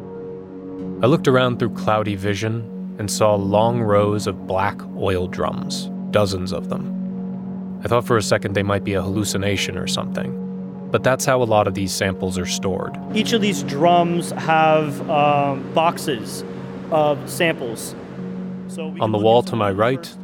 [1.02, 6.52] I looked around through cloudy vision and saw long rows of black oil drums, dozens
[6.52, 7.80] of them.
[7.84, 10.47] I thought for a second they might be a hallucination or something,
[10.92, 12.98] but that's how a lot of these samples are stored.
[13.14, 16.44] Each of these drums have um, boxes
[16.92, 17.96] of samples.
[18.68, 20.16] So On the wall to my right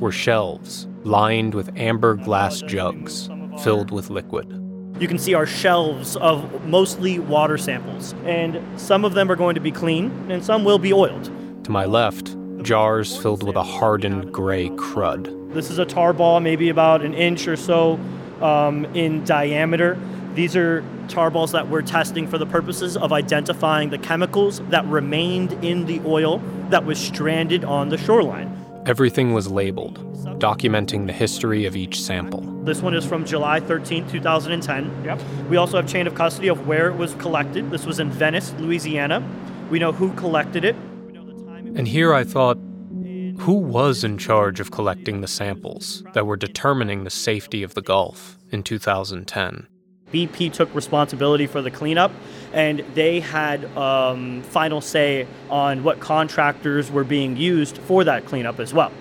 [0.00, 3.28] were shelves lined with amber glass jugs
[3.62, 4.58] filled with liquid.
[5.00, 9.54] You can see our shelves of mostly water samples, and some of them are going
[9.54, 11.24] to be clean, and some will be oiled.
[11.64, 15.52] To my left, jars filled with a hardened gray crud.
[15.52, 17.98] This is a tar ball, maybe about an inch or so
[18.42, 19.98] um, in diameter.
[20.34, 24.84] These are tar balls that we're testing for the purposes of identifying the chemicals that
[24.86, 26.38] remained in the oil
[26.70, 28.58] that was stranded on the shoreline.
[28.86, 29.98] Everything was labeled,
[30.40, 32.40] documenting the history of each sample.
[32.64, 35.04] This one is from July 13, 2010.
[35.04, 35.20] Yep.
[35.48, 37.70] We also have chain of custody of where it was collected.
[37.70, 39.22] This was in Venice, Louisiana.
[39.70, 40.74] We know who collected it.
[41.06, 42.58] We know the time it And here I thought,
[43.42, 47.82] who was in charge of collecting the samples that were determining the safety of the
[47.82, 49.66] Gulf in 2010?
[50.12, 52.12] BP took responsibility for the cleanup,
[52.52, 58.60] and they had um, final say on what contractors were being used for that cleanup
[58.60, 58.92] as well.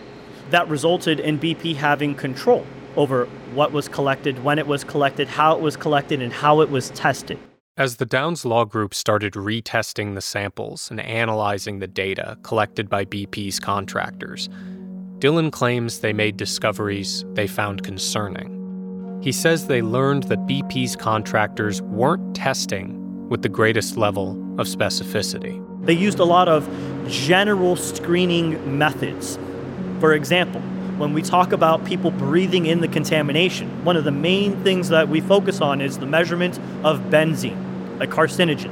[0.49, 5.55] That resulted in BP having control over what was collected, when it was collected, how
[5.55, 7.37] it was collected, and how it was tested.
[7.81, 13.05] As the Downs Law Group started retesting the samples and analyzing the data collected by
[13.05, 14.49] BP's contractors,
[15.17, 19.19] Dylan claims they made discoveries they found concerning.
[19.23, 25.59] He says they learned that BP's contractors weren't testing with the greatest level of specificity.
[25.83, 26.69] They used a lot of
[27.07, 29.39] general screening methods.
[29.99, 30.61] For example,
[30.99, 35.09] when we talk about people breathing in the contamination, one of the main things that
[35.09, 37.70] we focus on is the measurement of benzene,
[38.01, 38.71] a carcinogen.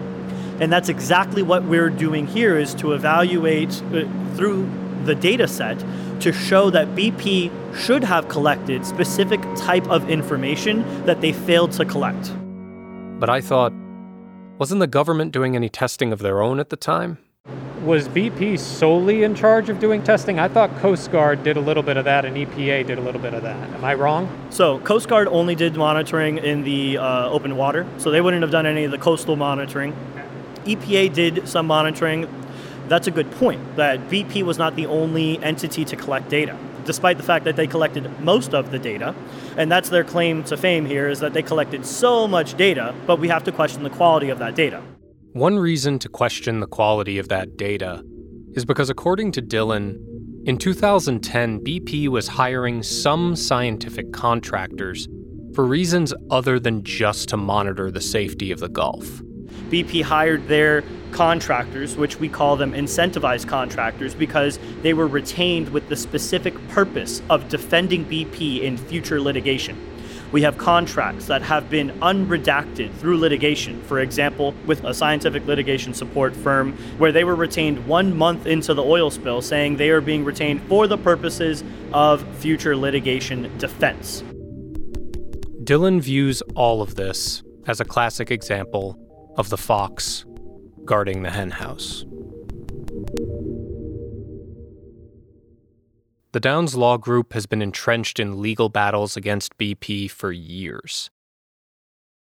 [0.60, 4.04] And that's exactly what we're doing here is to evaluate uh,
[4.36, 4.70] through
[5.06, 5.84] the data set
[6.20, 11.86] to show that BP should have collected specific type of information that they failed to
[11.86, 12.34] collect.
[13.20, 13.72] But I thought,
[14.58, 17.20] wasn't the government doing any testing of their own at the time?
[17.84, 20.38] Was BP solely in charge of doing testing?
[20.38, 23.22] I thought Coast Guard did a little bit of that and EPA did a little
[23.22, 23.56] bit of that.
[23.70, 24.30] Am I wrong?
[24.50, 28.52] So, Coast Guard only did monitoring in the uh, open water, so they wouldn't have
[28.52, 29.96] done any of the coastal monitoring.
[30.66, 32.28] EPA did some monitoring.
[32.90, 37.16] That's a good point, that BP was not the only entity to collect data, despite
[37.16, 39.16] the fact that they collected most of the data.
[39.56, 43.20] And that's their claim to fame here is that they collected so much data, but
[43.20, 44.84] we have to question the quality of that data.
[45.34, 48.04] One reason to question the quality of that data
[48.54, 50.04] is because, according to Dillon,
[50.46, 55.08] in 2010, BP was hiring some scientific contractors
[55.54, 59.06] for reasons other than just to monitor the safety of the Gulf.
[59.70, 65.88] BP hired their contractors, which we call them incentivized contractors, because they were retained with
[65.90, 69.78] the specific purpose of defending BP in future litigation.
[70.32, 75.94] We have contracts that have been unredacted through litigation, for example, with a scientific litigation
[75.94, 80.02] support firm, where they were retained one month into the oil spill, saying they are
[80.02, 81.64] being retained for the purposes
[81.94, 84.24] of future litigation defense.
[85.64, 88.98] Dylan views all of this as a classic example
[89.38, 90.26] of the fox
[90.86, 92.06] guarding the henhouse.
[96.32, 101.10] The Downs Law Group has been entrenched in legal battles against BP for years.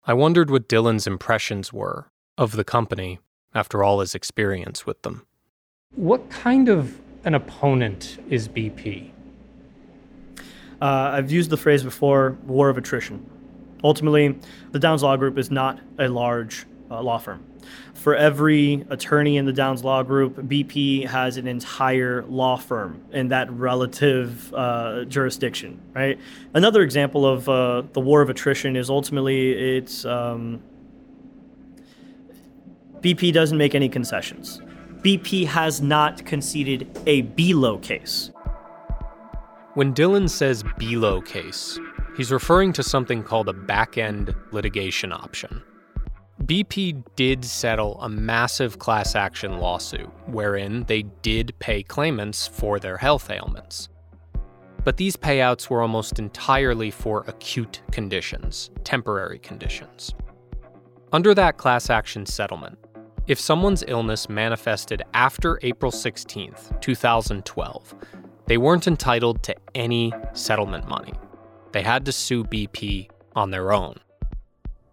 [0.05, 3.17] I wondered what Dillon's impressions were of the company
[3.55, 5.25] after all his experience with them.
[5.95, 9.09] What kind of an opponent is BP?
[10.79, 13.27] Uh, I've used the phrase before war of attrition.
[13.83, 14.37] Ultimately,
[14.71, 17.43] the Downs Law Group is not a large uh, law firm.
[18.05, 23.29] For every attorney in the Downs Law Group, BP has an entire law firm in
[23.29, 26.19] that relative uh, jurisdiction, right?
[26.53, 30.61] Another example of uh, the war of attrition is ultimately it's um,
[32.99, 34.61] BP doesn't make any concessions.
[35.01, 38.29] BP has not conceded a BELO case.
[39.73, 41.79] When Dylan says BELO case,
[42.15, 45.63] he's referring to something called a back end litigation option.
[46.43, 52.97] BP did settle a massive class action lawsuit wherein they did pay claimants for their
[52.97, 53.89] health ailments.
[54.83, 60.13] But these payouts were almost entirely for acute conditions, temporary conditions.
[61.11, 62.77] Under that class action settlement,
[63.25, 67.95] if someone's illness manifested after April 16, 2012,
[68.45, 71.13] they weren't entitled to any settlement money.
[71.71, 73.95] They had to sue BP on their own.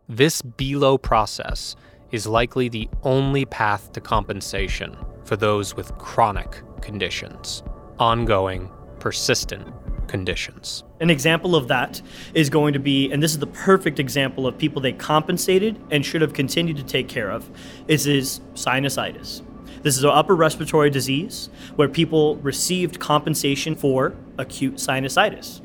[0.09, 1.77] This BELO process
[2.11, 7.63] is likely the only path to compensation for those with chronic conditions,
[8.01, 9.73] ongoing, persistent
[10.09, 10.83] conditions.
[11.01, 12.03] An example of that
[12.35, 16.05] is going to be, and this is the perfect example of people they compensated and
[16.05, 17.49] should have continued to take care of,
[17.87, 19.43] is, is sinusitis.
[19.83, 25.61] This is an upper respiratory disease where people received compensation for acute sinusitis.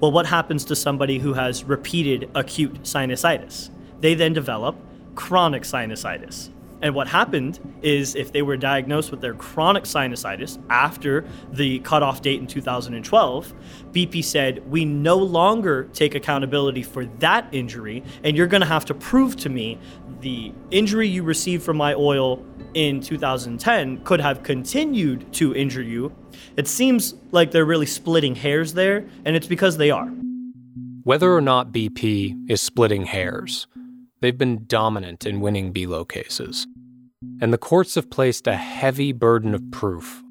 [0.00, 3.68] Well, what happens to somebody who has repeated acute sinusitis?
[4.02, 4.76] They then develop
[5.14, 6.50] chronic sinusitis.
[6.82, 12.22] And what happened is if they were diagnosed with their chronic sinusitis after the cutoff
[12.22, 13.54] date in 2012,
[13.92, 18.84] BP said, We no longer take accountability for that injury, and you're going to have
[18.86, 19.78] to prove to me
[20.20, 26.12] the injury you received from my oil in 2010 could have continued to injure you.
[26.56, 30.08] It seems like they're really splitting hairs there, and it's because they are.
[31.04, 33.66] Whether or not BP is splitting hairs,
[34.22, 36.68] They've been dominant in winning BELO cases,
[37.40, 40.22] and the courts have placed a heavy burden of proof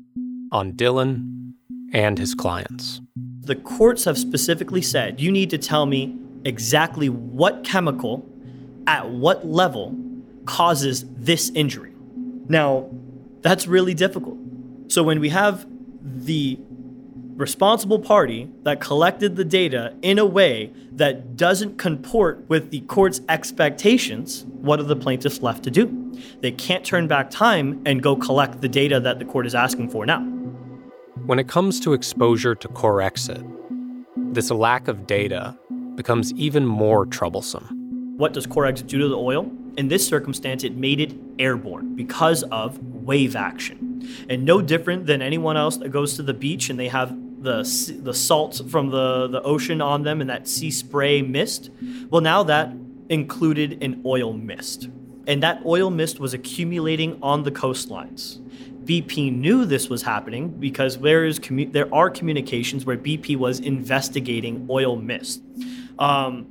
[0.49, 1.51] on Dylan
[1.91, 3.01] and his clients.
[3.41, 8.25] The courts have specifically said you need to tell me exactly what chemical
[8.87, 9.93] at what level
[10.45, 11.91] causes this injury.
[12.47, 12.89] Now,
[13.41, 14.37] that's really difficult.
[14.87, 15.67] So when we have
[16.01, 16.57] the
[17.41, 23.19] responsible party that collected the data in a way that doesn't comport with the court's
[23.27, 26.15] expectations, what are the plaintiffs left to do?
[26.41, 29.89] They can't turn back time and go collect the data that the court is asking
[29.89, 30.21] for now.
[31.25, 33.43] When it comes to exposure to Corexit,
[34.33, 35.57] this lack of data
[35.95, 38.17] becomes even more troublesome.
[38.17, 39.51] What does Corexit do to the oil?
[39.77, 44.07] In this circumstance, it made it airborne because of wave action.
[44.29, 47.99] And no different than anyone else that goes to the beach and they have the
[48.03, 51.69] the salt from the the ocean on them and that sea spray mist.
[52.09, 52.73] Well, now that
[53.09, 54.89] included an oil mist.
[55.27, 58.39] And that oil mist was accumulating on the coastlines.
[58.85, 63.59] BP knew this was happening because there is commu- there are communications where BP was
[63.59, 65.43] investigating oil mist.
[65.99, 66.47] Um,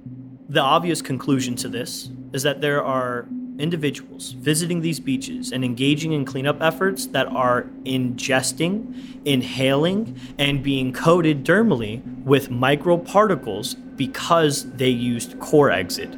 [0.49, 3.26] the obvious conclusion to this is that there are
[3.61, 10.92] individuals visiting these beaches and engaging in cleanup efforts that are ingesting, inhaling, and being
[10.92, 16.16] coated dermally with microparticles because they used Corexit.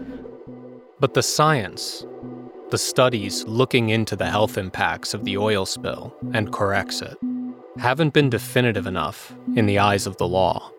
[1.01, 2.07] But the science,
[2.71, 7.17] the studies looking into the health impacts of the oil spill and Corexit,
[7.79, 10.71] haven't been definitive enough in the eyes of the law.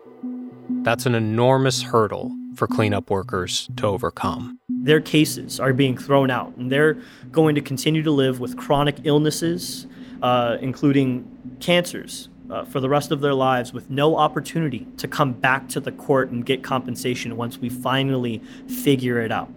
[0.82, 4.58] That's an enormous hurdle for cleanup workers to overcome.
[4.84, 6.98] Their cases are being thrown out, and they're
[7.32, 9.86] going to continue to live with chronic illnesses,
[10.20, 11.26] uh, including
[11.58, 15.80] cancers, uh, for the rest of their lives with no opportunity to come back to
[15.80, 19.48] the court and get compensation once we finally figure it out.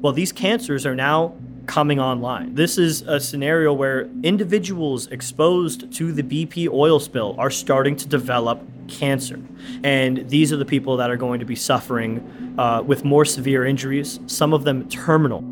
[0.00, 1.34] Well, these cancers are now
[1.66, 2.54] coming online.
[2.54, 8.08] This is a scenario where individuals exposed to the BP oil spill are starting to
[8.08, 9.40] develop cancer.
[9.82, 13.64] And these are the people that are going to be suffering uh, with more severe
[13.64, 15.42] injuries, some of them terminal.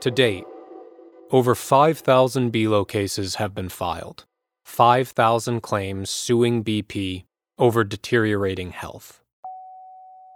[0.00, 0.44] To date,
[1.30, 4.26] over 5,000 BELO cases have been filed,
[4.64, 7.24] 5,000 claims suing BP
[7.58, 9.20] over deteriorating health.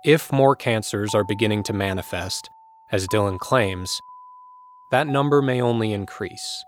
[0.04, 2.48] If more cancers are beginning to manifest,
[2.90, 4.00] as Dylan claims,
[4.90, 6.64] that number may only increase.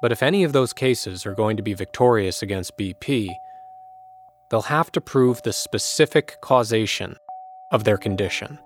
[0.00, 3.28] But if any of those cases are going to be victorious against BP,
[4.50, 7.16] they'll have to prove the specific causation
[7.72, 8.58] of their condition.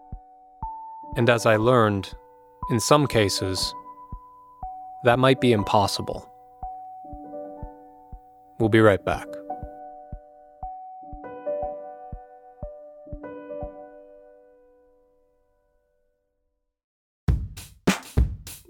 [1.17, 2.13] And as I learned,
[2.71, 3.73] in some cases,
[5.05, 6.29] that might be impossible.
[8.59, 9.27] We'll be right back.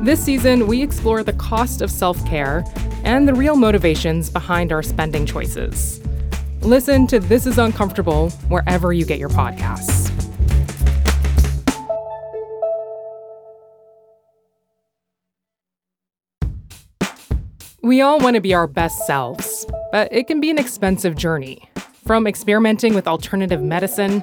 [0.00, 2.64] This season, we explore the cost of self care
[3.02, 6.00] and the real motivations behind our spending choices.
[6.60, 10.12] Listen to This Is Uncomfortable wherever you get your podcasts.
[17.82, 21.70] We all want to be our best selves, but it can be an expensive journey.
[22.04, 24.22] From experimenting with alternative medicine,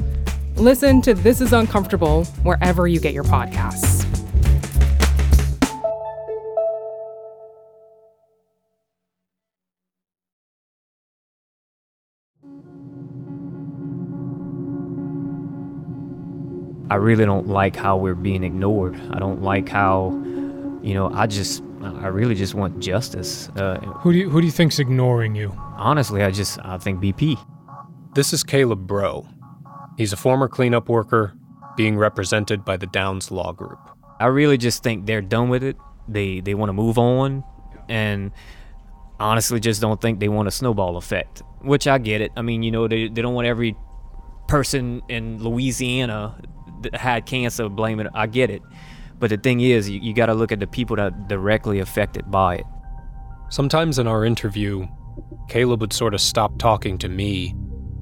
[0.61, 4.05] Listen to This Is Uncomfortable wherever you get your podcasts.
[16.91, 19.01] I really don't like how we're being ignored.
[19.09, 20.11] I don't like how,
[20.83, 23.49] you know, I just, I really just want justice.
[23.55, 25.59] Uh, who do you, who do you think's ignoring you?
[25.75, 27.43] Honestly, I just, I think BP.
[28.13, 29.27] This is Caleb Bro.
[30.01, 31.37] He's a former cleanup worker
[31.77, 33.77] being represented by the Downs Law Group.
[34.19, 35.77] I really just think they're done with it.
[36.07, 37.43] They they want to move on,
[37.87, 38.31] and
[39.19, 41.43] honestly, just don't think they want a snowball effect.
[41.61, 42.31] Which I get it.
[42.35, 43.75] I mean, you know, they they don't want every
[44.47, 46.35] person in Louisiana
[46.81, 48.07] that had cancer blame it.
[48.15, 48.63] I get it,
[49.19, 51.77] but the thing is, you, you got to look at the people that are directly
[51.77, 52.65] affected by it.
[53.49, 54.87] Sometimes in our interview,
[55.47, 57.53] Caleb would sort of stop talking to me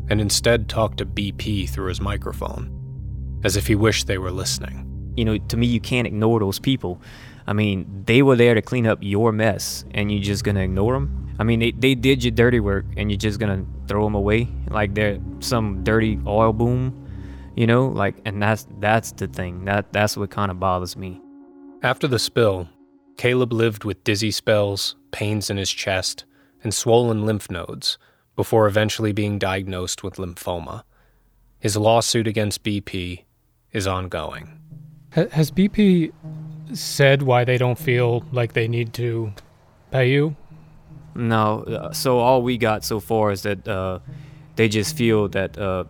[0.10, 4.86] and instead talk to BP through his microphone, as if he wished they were listening.
[5.16, 7.02] You know, to me, you can't ignore those people.
[7.48, 10.94] I mean, they were there to clean up your mess, and you're just gonna ignore
[10.94, 11.36] them?
[11.40, 14.48] I mean, they, they did your dirty work, and you're just gonna throw them away
[14.70, 17.08] like they're some dirty oil boom,
[17.56, 17.88] you know?
[17.88, 19.66] Like, and that's that's the thing.
[19.66, 21.22] That that's what kind of bothers me.
[21.82, 22.68] After the spill,
[23.18, 26.26] Caleb lived with dizzy spells, pains in his chest,
[26.64, 27.98] and swollen lymph nodes
[28.40, 30.84] before eventually being diagnosed with lymphoma.
[31.60, 33.26] His lawsuit against BP
[33.74, 34.58] is ongoing.
[35.12, 36.14] Has BP
[36.72, 39.34] said why they don't feel like they need to
[39.92, 40.38] pay you?
[41.16, 41.64] No.
[41.64, 44.00] Uh, so all we got so far is that uh,
[44.56, 45.84] they just feel that uh,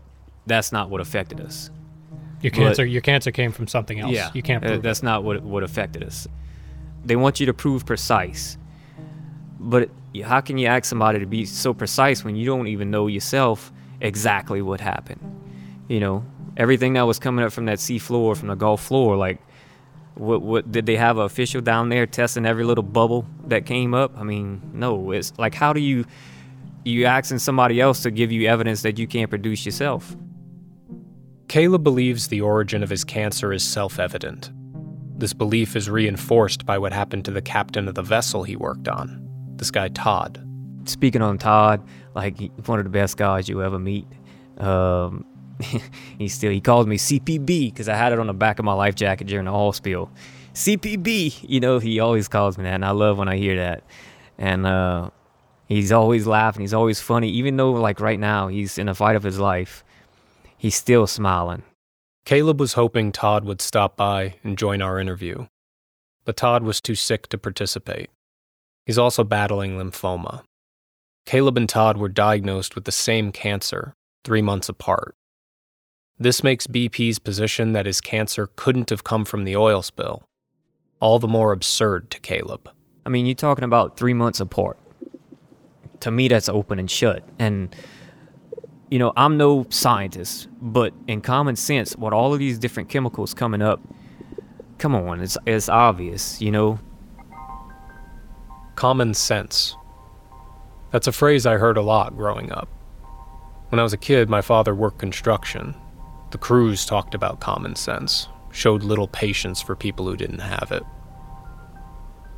[0.48, 1.70] that's not what affected us.
[2.42, 4.12] Your cancer, but, your cancer came from something else.
[4.12, 5.06] Yeah, you can't prove uh, that's it.
[5.06, 6.28] not what what affected us.
[7.06, 8.58] They want you to prove precise,
[9.60, 9.90] but
[10.24, 13.72] how can you ask somebody to be so precise when you don't even know yourself
[14.02, 15.20] exactly what happened?
[15.88, 16.26] You know,
[16.58, 19.42] everything that was coming up from that sea floor, from the Gulf floor, like
[20.16, 23.94] what what did they have an official down there testing every little bubble that came
[23.94, 24.18] up?
[24.18, 25.12] I mean, no.
[25.12, 26.06] It's like how do you
[26.86, 30.16] you asking somebody else to give you evidence that you can't produce yourself?
[31.48, 34.52] Caleb believes the origin of his cancer is self evident.
[35.18, 38.88] This belief is reinforced by what happened to the captain of the vessel he worked
[38.88, 39.29] on,
[39.60, 40.46] this guy Todd.
[40.86, 44.08] Speaking on Todd, like one of the best guys you ever meet.
[44.58, 45.26] Um,
[46.18, 48.74] he still he calls me CPB because I had it on the back of my
[48.74, 50.10] life jacket during the oil spill.
[50.54, 53.84] CPB, you know, he always calls me that, and I love when I hear that.
[54.38, 55.12] And uh,
[55.68, 56.62] he's always laughing.
[56.62, 59.84] He's always funny, even though like right now he's in a fight of his life.
[60.58, 61.64] He's still smiling.
[62.26, 65.48] Caleb was hoping Todd would stop by and join our interview,
[66.26, 68.10] but Todd was too sick to participate.
[68.86, 70.44] He's also battling lymphoma.
[71.26, 75.16] Caleb and Todd were diagnosed with the same cancer, three months apart.
[76.18, 80.24] This makes BP's position that his cancer couldn't have come from the oil spill
[81.00, 82.70] all the more absurd to Caleb.
[83.06, 84.78] I mean, you're talking about three months apart.
[86.02, 87.24] To me, that's open and shut.
[87.40, 87.76] And,
[88.90, 93.34] you know, I'm no scientist, but in common sense, what all of these different chemicals
[93.34, 93.82] coming up,
[94.78, 96.80] come on, it's, it's obvious, you know?
[98.80, 99.76] Common sense.
[100.92, 102.70] That's a phrase I heard a lot growing up.
[103.68, 105.76] When I was a kid, my father worked construction,
[106.32, 110.84] the crews talked about common sense, showed little patience for people who didn't have it.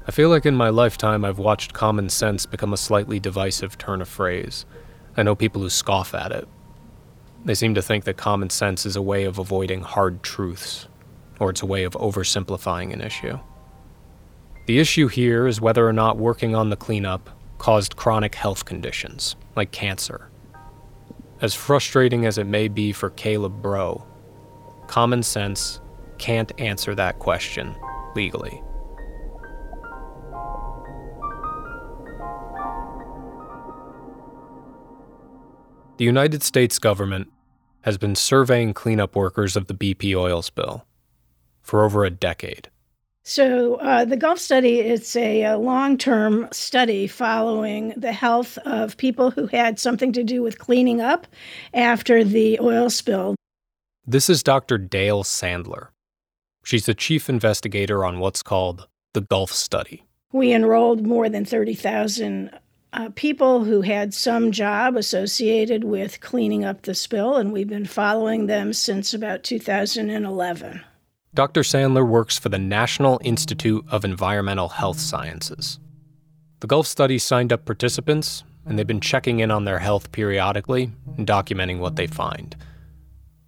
[0.08, 4.02] I feel like in my lifetime I've watched common sense become a slightly divisive turn
[4.02, 4.66] of phrase.
[5.16, 6.48] I know people who scoff at it.
[7.46, 10.88] They seem to think that common sense is a way of avoiding hard truths,
[11.40, 13.38] or it's a way of oversimplifying an issue.
[14.72, 19.36] The issue here is whether or not working on the cleanup caused chronic health conditions,
[19.54, 20.30] like cancer,
[21.42, 24.08] as frustrating as it may be for Caleb Bro,
[24.88, 25.82] common sense
[26.20, 27.76] can't answer that question
[28.16, 28.64] legally.
[35.98, 37.28] The United States government
[37.82, 40.86] has been surveying cleanup workers of the BP oil spill
[41.62, 42.71] for over a decade.
[43.24, 48.98] So, uh, the Gulf study it's a, a long term study following the health of
[48.98, 51.28] people who had something to do with cleaning up
[51.74, 53.36] after the oil spill.
[54.08, 54.80] This is Dr.
[54.80, 55.90] Dale Sandler.
[56.64, 60.04] She's the chief investigator on what's called the Gulf Study.
[60.34, 62.58] We enrolled more than 30,000
[62.94, 67.86] uh, people who had some job associated with cleaning up the spill, and we've been
[67.86, 70.82] following them since about 2011.
[71.34, 71.62] Dr.
[71.62, 75.80] Sandler works for the National Institute of Environmental Health Sciences.
[76.60, 80.92] The Gulf study signed up participants, and they've been checking in on their health periodically
[81.16, 82.58] and documenting what they find.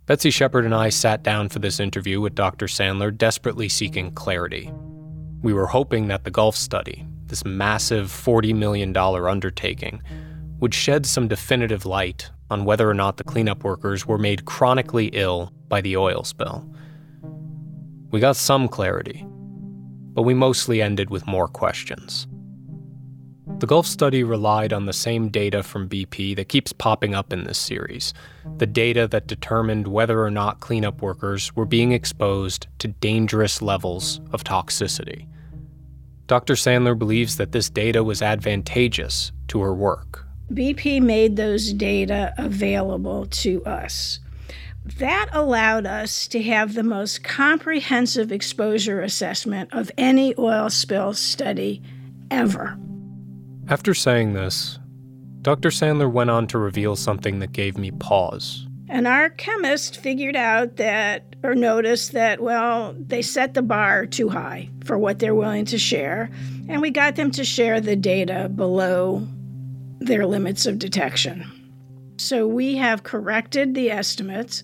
[0.05, 2.67] Betsy Shepard and I sat down for this interview with Dr.
[2.67, 4.71] Sandler, desperately seeking clarity.
[5.41, 10.01] We were hoping that the Gulf study, this massive $40 million undertaking,
[10.61, 15.07] would shed some definitive light on whether or not the cleanup workers were made chronically
[15.07, 16.65] ill by the oil spill.
[18.13, 19.25] We got some clarity,
[20.13, 22.27] but we mostly ended with more questions.
[23.57, 27.45] The Gulf study relied on the same data from BP that keeps popping up in
[27.45, 28.13] this series
[28.59, 34.21] the data that determined whether or not cleanup workers were being exposed to dangerous levels
[34.31, 35.25] of toxicity.
[36.27, 36.53] Dr.
[36.53, 40.27] Sandler believes that this data was advantageous to her work.
[40.51, 44.19] BP made those data available to us
[44.85, 51.81] that allowed us to have the most comprehensive exposure assessment of any oil spill study
[52.29, 52.77] ever.
[53.69, 54.79] After saying this,
[55.41, 55.69] Dr.
[55.69, 58.67] Sandler went on to reveal something that gave me pause.
[58.89, 64.29] And our chemist figured out that, or noticed that, well, they set the bar too
[64.29, 66.29] high for what they're willing to share.
[66.67, 69.25] And we got them to share the data below
[69.99, 71.49] their limits of detection.
[72.17, 74.63] So we have corrected the estimates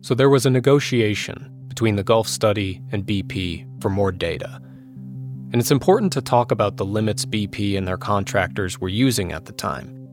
[0.00, 4.60] so there was a negotiation between the Gulf study and BP for more data.
[5.52, 9.44] And it's important to talk about the limits BP and their contractors were using at
[9.44, 10.08] the time.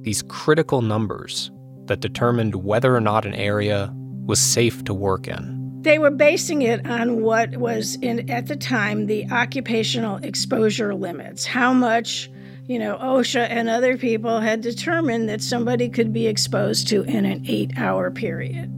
[0.00, 1.50] These critical numbers
[1.86, 3.92] that determined whether or not an area
[4.26, 5.60] was safe to work in.
[5.82, 11.44] They were basing it on what was in, at the time the occupational exposure limits,
[11.44, 12.30] how much
[12.66, 17.24] you know, OSHA and other people had determined that somebody could be exposed to in
[17.24, 18.72] an eight hour period.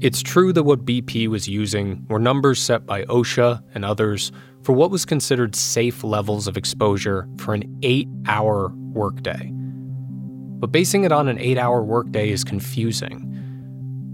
[0.00, 4.30] It's true that what BP was using were numbers set by OSHA and others
[4.62, 9.50] for what was considered safe levels of exposure for an eight hour workday.
[10.60, 13.24] But basing it on an eight hour workday is confusing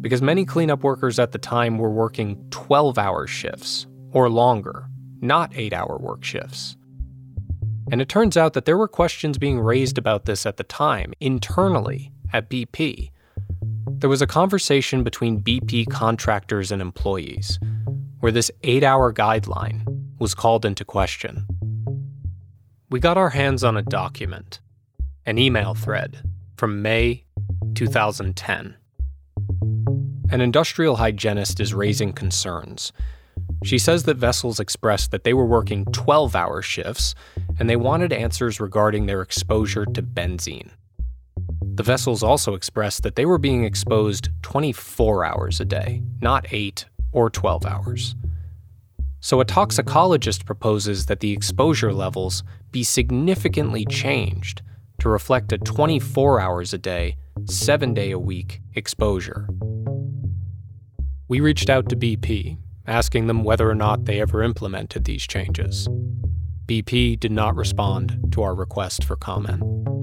[0.01, 4.87] because many cleanup workers at the time were working 12 hour shifts or longer,
[5.20, 6.78] not eight hour work shifts.
[7.93, 11.12] And it turns out that there were questions being raised about this at the time
[11.20, 13.11] internally at BP.
[14.05, 17.59] There was a conversation between BP contractors and employees
[18.21, 19.83] where this eight hour guideline
[20.19, 21.47] was called into question.
[22.91, 24.61] We got our hands on a document,
[25.25, 26.23] an email thread
[26.59, 27.25] from May
[27.77, 28.77] 2010.
[30.29, 32.93] An industrial hygienist is raising concerns.
[33.65, 37.15] She says that vessels expressed that they were working 12 hour shifts
[37.59, 40.73] and they wanted answers regarding their exposure to benzene.
[41.75, 46.87] The vessels also expressed that they were being exposed 24 hours a day, not 8
[47.11, 48.14] or 12 hours.
[49.18, 54.62] So a toxicologist proposes that the exposure levels be significantly changed
[55.01, 57.16] to reflect a 24 hours a day,
[57.47, 59.49] 7 day a week exposure.
[61.27, 65.89] We reached out to BP, asking them whether or not they ever implemented these changes.
[66.66, 69.93] BP did not respond to our request for comment.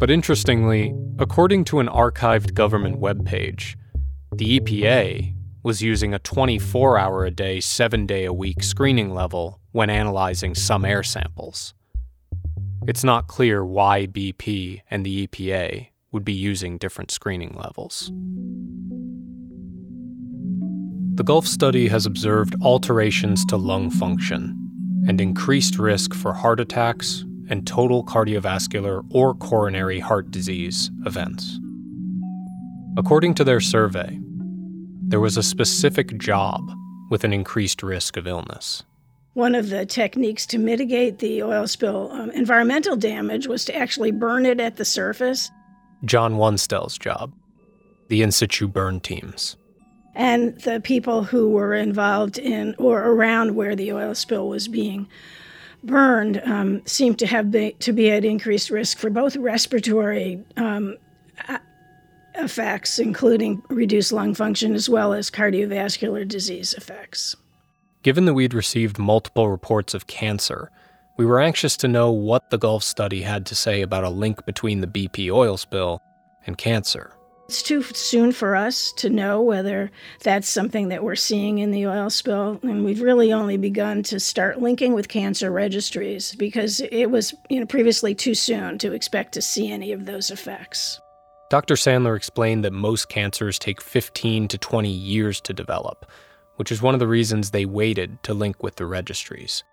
[0.00, 3.76] But interestingly, according to an archived government webpage,
[4.34, 9.60] the EPA was using a 24 hour a day, 7 day a week screening level
[9.72, 11.74] when analyzing some air samples.
[12.88, 18.10] It's not clear why BP and the EPA would be using different screening levels.
[21.16, 24.56] The Gulf study has observed alterations to lung function
[25.06, 31.58] and increased risk for heart attacks and total cardiovascular or coronary heart disease events.
[32.96, 34.18] According to their survey,
[35.02, 36.70] there was a specific job
[37.10, 38.82] with an increased risk of illness.
[39.34, 44.10] One of the techniques to mitigate the oil spill um, environmental damage was to actually
[44.10, 45.50] burn it at the surface.
[46.04, 47.32] John Wunstell's job,
[48.08, 49.56] the in situ burn teams
[50.14, 55.08] and the people who were involved in or around where the oil spill was being
[55.82, 60.96] burned um, seemed to have be, to be at increased risk for both respiratory um,
[62.34, 67.36] effects, including reduced lung function, as well as cardiovascular disease effects.
[68.02, 70.70] Given that we'd received multiple reports of cancer,
[71.18, 74.46] we were anxious to know what the Gulf study had to say about a link
[74.46, 76.00] between the BP oil spill
[76.46, 77.12] and cancer.
[77.50, 79.90] It's too soon for us to know whether
[80.22, 84.20] that's something that we're seeing in the oil spill, and we've really only begun to
[84.20, 89.34] start linking with cancer registries because it was, you know, previously too soon to expect
[89.34, 91.00] to see any of those effects.
[91.50, 91.74] Dr.
[91.74, 96.08] Sandler explained that most cancers take 15 to 20 years to develop,
[96.54, 99.64] which is one of the reasons they waited to link with the registries.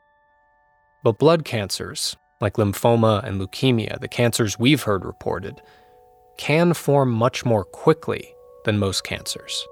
[1.04, 5.62] But blood cancers, like lymphoma and leukemia, the cancers we've heard reported,
[6.38, 8.36] can form much more quickly
[8.66, 9.68] than most cancers.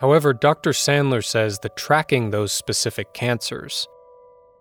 [0.00, 0.70] However, Dr.
[0.70, 3.88] Sandler says that tracking those specific cancers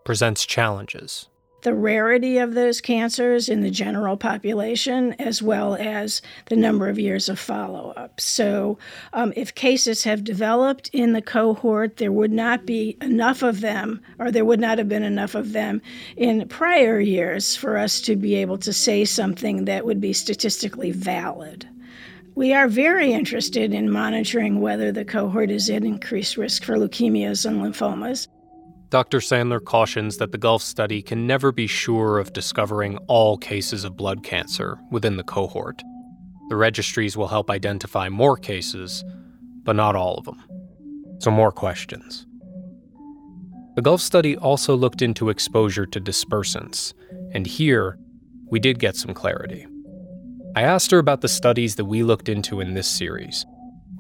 [0.06, 1.30] presents challenges
[1.64, 7.00] the rarity of those cancers in the general population, as well as the number of
[7.00, 8.20] years of follow up.
[8.20, 8.78] So,
[9.14, 14.02] um, if cases have developed in the cohort, there would not be enough of them,
[14.20, 15.82] or there would not have been enough of them
[16.18, 20.92] in prior years for us to be able to say something that would be statistically
[20.92, 21.68] valid.
[22.36, 27.46] We are very interested in monitoring whether the cohort is at increased risk for leukemias
[27.46, 28.28] and lymphomas.
[28.94, 29.22] Dr.
[29.22, 33.98] Sandler cautions that the Gulf study can never be sure of discovering all cases of
[33.98, 35.82] blood cancer within the cohort.
[36.50, 39.04] The registries will help identify more cases,
[39.64, 40.44] but not all of them.
[41.18, 42.28] So, more questions.
[43.76, 46.94] The Gulf study also looked into exposure to dispersants,
[47.32, 47.98] and here
[48.52, 49.66] we did get some clarity.
[50.56, 53.44] I asked her about the studies that we looked into in this series,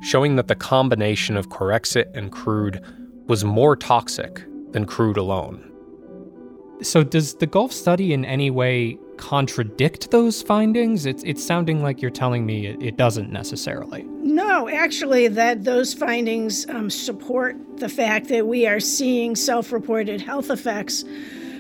[0.04, 2.80] showing that the combination of Corexit and crude
[3.28, 4.44] was more toxic
[4.74, 5.70] than crude alone.
[6.82, 11.06] So, does the Gulf study in any way contradict those findings?
[11.06, 14.04] It's, it's sounding like you're telling me it, it doesn't necessarily.
[14.04, 20.50] No, actually, that those findings um, support the fact that we are seeing self-reported health
[20.50, 21.06] effects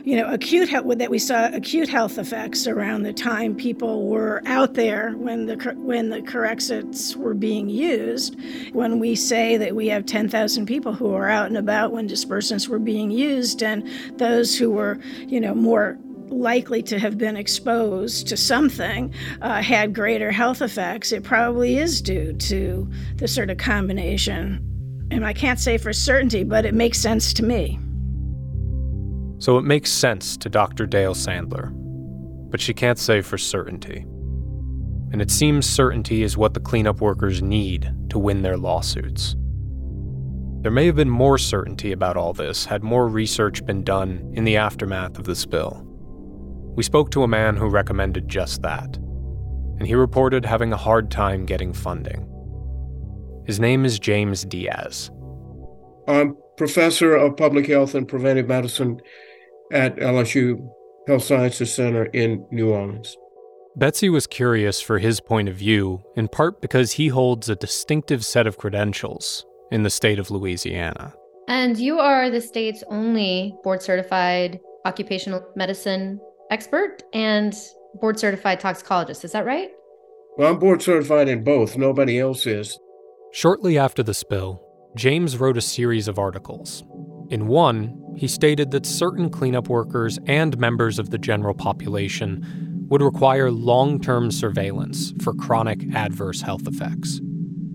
[0.03, 4.41] you know, acute health, that we saw acute health effects around the time people were
[4.45, 8.35] out there when the when the Corexits were being used.
[8.73, 12.67] When we say that we have 10,000 people who are out and about when dispersants
[12.67, 13.87] were being used, and
[14.17, 15.97] those who were, you know, more
[16.27, 22.01] likely to have been exposed to something uh, had greater health effects, it probably is
[22.01, 24.59] due to the sort of combination.
[25.11, 27.79] And I can't say for certainty, but it makes sense to me.
[29.43, 30.85] So it makes sense to Dr.
[30.85, 31.69] Dale Sandler,
[32.49, 34.05] but she can't say for certainty.
[35.11, 39.35] And it seems certainty is what the cleanup workers need to win their lawsuits.
[40.61, 44.45] There may have been more certainty about all this had more research been done in
[44.45, 45.85] the aftermath of the spill.
[46.77, 48.95] We spoke to a man who recommended just that,
[49.77, 52.29] and he reported having a hard time getting funding.
[53.45, 55.11] His name is James Diaz.
[56.07, 59.01] I'm professor of public health and preventive medicine
[59.73, 60.69] at LSU
[61.07, 63.17] Health Sciences Center in New Orleans.
[63.75, 68.23] Betsy was curious for his point of view, in part because he holds a distinctive
[68.23, 71.13] set of credentials in the state of Louisiana.
[71.47, 76.19] And you are the state's only board certified occupational medicine
[76.51, 77.53] expert and
[77.99, 79.25] board certified toxicologist.
[79.25, 79.71] Is that right?
[80.37, 81.75] Well, I'm board certified in both.
[81.77, 82.79] Nobody else is.
[83.31, 84.63] Shortly after the spill,
[84.95, 86.83] James wrote a series of articles.
[87.29, 92.45] In one, he stated that certain cleanup workers and members of the general population
[92.89, 97.19] would require long term surveillance for chronic adverse health effects.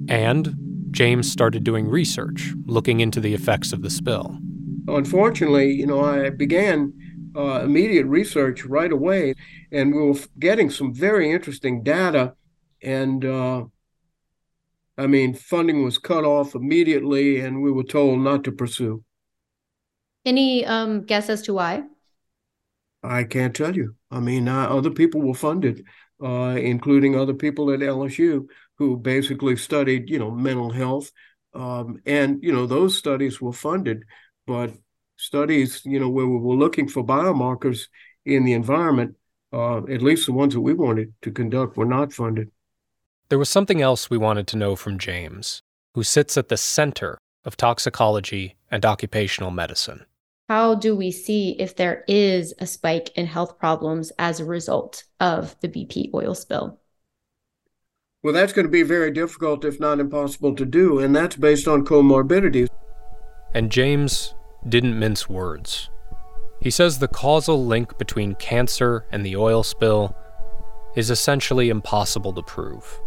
[0.09, 0.55] And
[0.91, 4.39] James started doing research, looking into the effects of the spill.
[4.87, 6.93] Unfortunately, you know, I began
[7.37, 9.35] uh, immediate research right away,
[9.71, 12.35] and we were getting some very interesting data.
[12.83, 13.65] And uh,
[14.97, 19.05] I mean, funding was cut off immediately, and we were told not to pursue.
[20.29, 21.85] Any um, guess as to why?
[23.03, 23.95] I can't tell you.
[24.11, 25.87] I mean, uh, other people were funded,
[26.23, 31.11] uh, including other people at LSU who basically studied, you know, mental health.
[31.55, 34.05] Um, and, you know, those studies were funded,
[34.47, 34.75] but
[35.17, 37.89] studies, you know, where we were looking for biomarkers
[38.27, 39.17] in the environment,
[39.51, 42.51] uh, at least the ones that we wanted to conduct, were not funded.
[43.31, 45.63] There was something else we wanted to know from James,
[45.95, 47.17] who sits at the center
[47.47, 50.05] of toxicology and occupational medicine.
[50.49, 55.05] How do we see if there is a spike in health problems as a result
[55.21, 56.81] of the BP oil spill?
[58.23, 61.69] Well, that's going to be very difficult, if not impossible, to do, and that's based
[61.69, 62.69] on comorbidities.
[63.55, 64.35] And James
[64.67, 65.91] didn't mince words.
[66.63, 70.17] He says the causal link between cancer and the oil spill
[70.97, 73.01] is essentially impossible to prove.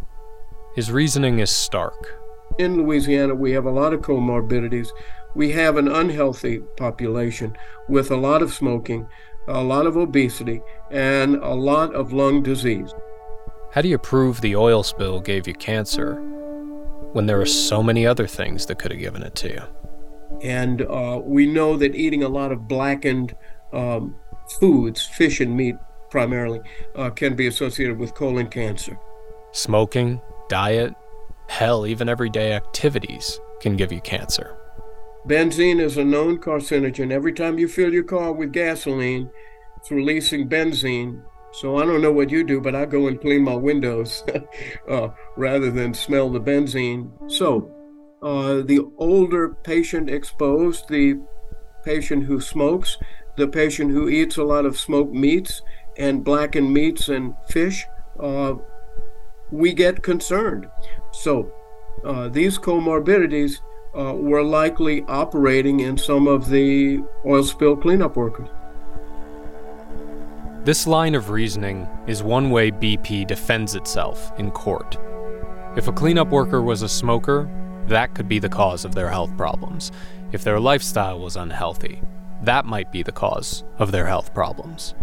[0.76, 2.20] His reasoning is stark.
[2.60, 4.90] In Louisiana, we have a lot of comorbidities.
[5.34, 7.56] We have an unhealthy population
[7.88, 9.08] with a lot of smoking,
[9.48, 12.94] a lot of obesity, and a lot of lung disease.
[13.72, 16.16] How do you prove the oil spill gave you cancer
[17.14, 19.62] when there are so many other things that could have given it to you?
[20.42, 23.36] And uh, we know that eating a lot of blackened
[23.72, 24.16] um,
[24.60, 25.76] foods, fish and meat
[26.10, 26.60] primarily,
[26.96, 28.98] uh, can be associated with colon cancer.
[29.54, 30.94] Smoking, diet,
[31.48, 34.58] hell, even everyday activities can give you cancer.
[35.28, 37.12] Benzene is a known carcinogen.
[37.12, 39.30] Every time you fill your car with gasoline,
[39.78, 41.22] it's releasing benzene.
[41.54, 44.24] So I don't know what you do, but I go and clean my windows
[44.90, 47.12] uh, rather than smell the benzene.
[47.30, 47.72] So
[48.24, 51.20] uh, the older patient exposed, the
[51.84, 52.98] patient who smokes,
[53.36, 55.62] the patient who eats a lot of smoked meats
[55.98, 57.86] and blackened meats and fish,
[58.20, 58.56] uh,
[59.52, 60.68] we get concerned.
[61.12, 61.52] So
[62.04, 63.60] uh, these comorbidities
[63.98, 68.48] uh, were likely operating in some of the oil spill cleanup workers.
[70.64, 74.98] This line of reasoning is one way BP defends itself in court.
[75.76, 77.50] If a cleanup worker was a smoker,
[77.88, 79.92] that could be the cause of their health problems.
[80.32, 82.02] If their lifestyle was unhealthy,
[82.44, 84.94] that might be the cause of their health problems.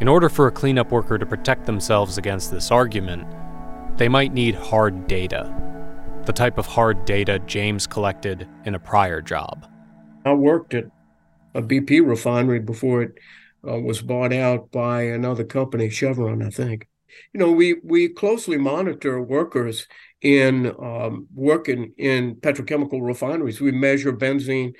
[0.00, 3.26] In order for a cleanup worker to protect themselves against this argument,
[3.98, 5.52] they might need hard data,
[6.30, 9.66] the type of hard data James collected in a prior job.
[10.24, 10.84] I worked at
[11.56, 13.14] a BP refinery before it
[13.66, 16.86] uh, was bought out by another company, Chevron, I think.
[17.32, 19.88] You know, we we closely monitor workers
[20.22, 23.60] in um, working in petrochemical refineries.
[23.60, 24.74] We measure benzene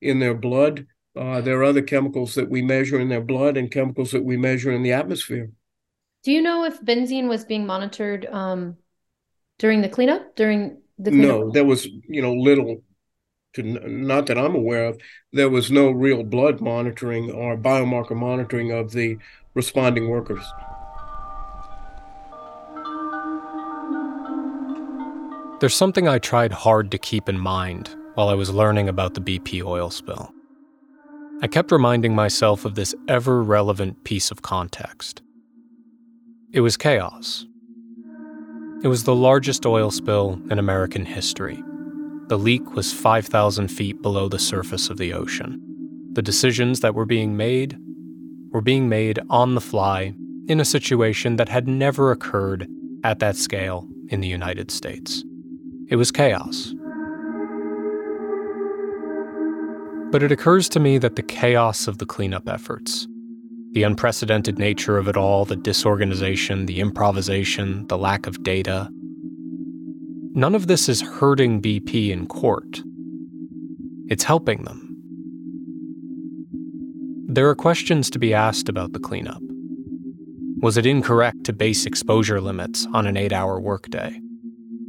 [0.00, 0.86] in their blood.
[1.14, 4.36] Uh, there are other chemicals that we measure in their blood and chemicals that we
[4.36, 5.52] measure in the atmosphere.
[6.24, 8.78] Do you know if benzene was being monitored um,
[9.60, 10.34] during the cleanup?
[10.34, 12.82] During the no, there was you know little
[13.54, 15.00] to not that I'm aware of.
[15.32, 19.18] There was no real blood monitoring or biomarker monitoring of the
[19.54, 20.44] responding workers.
[25.58, 29.22] There's something I tried hard to keep in mind while I was learning about the
[29.22, 30.32] BP oil spill.
[31.42, 35.22] I kept reminding myself of this ever relevant piece of context.
[36.52, 37.46] It was chaos.
[38.82, 41.62] It was the largest oil spill in American history.
[42.28, 45.60] The leak was 5,000 feet below the surface of the ocean.
[46.12, 47.78] The decisions that were being made
[48.50, 50.14] were being made on the fly
[50.46, 52.68] in a situation that had never occurred
[53.02, 55.24] at that scale in the United States.
[55.88, 56.74] It was chaos.
[60.10, 63.08] But it occurs to me that the chaos of the cleanup efforts,
[63.76, 68.88] the unprecedented nature of it all, the disorganization, the improvisation, the lack of data,
[70.32, 72.80] none of this is hurting BP in court.
[74.08, 74.96] It's helping them.
[77.28, 79.42] There are questions to be asked about the cleanup.
[80.62, 84.18] Was it incorrect to base exposure limits on an eight hour workday?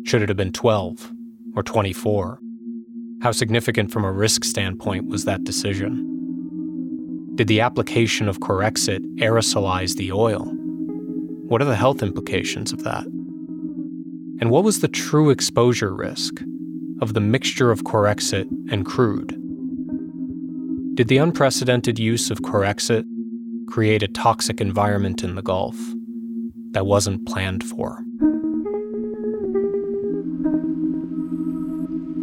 [0.05, 1.11] Should it have been 12
[1.57, 2.39] or 24?
[3.21, 6.16] How significant from a risk standpoint was that decision?
[7.37, 10.45] Did the application of Corexit aerosolize the oil?
[11.47, 13.05] What are the health implications of that?
[14.41, 16.41] And what was the true exposure risk
[16.99, 19.29] of the mixture of Corexit and crude?
[20.95, 23.05] Did the unprecedented use of Corexit
[23.67, 25.77] create a toxic environment in the Gulf
[26.71, 28.03] that wasn't planned for?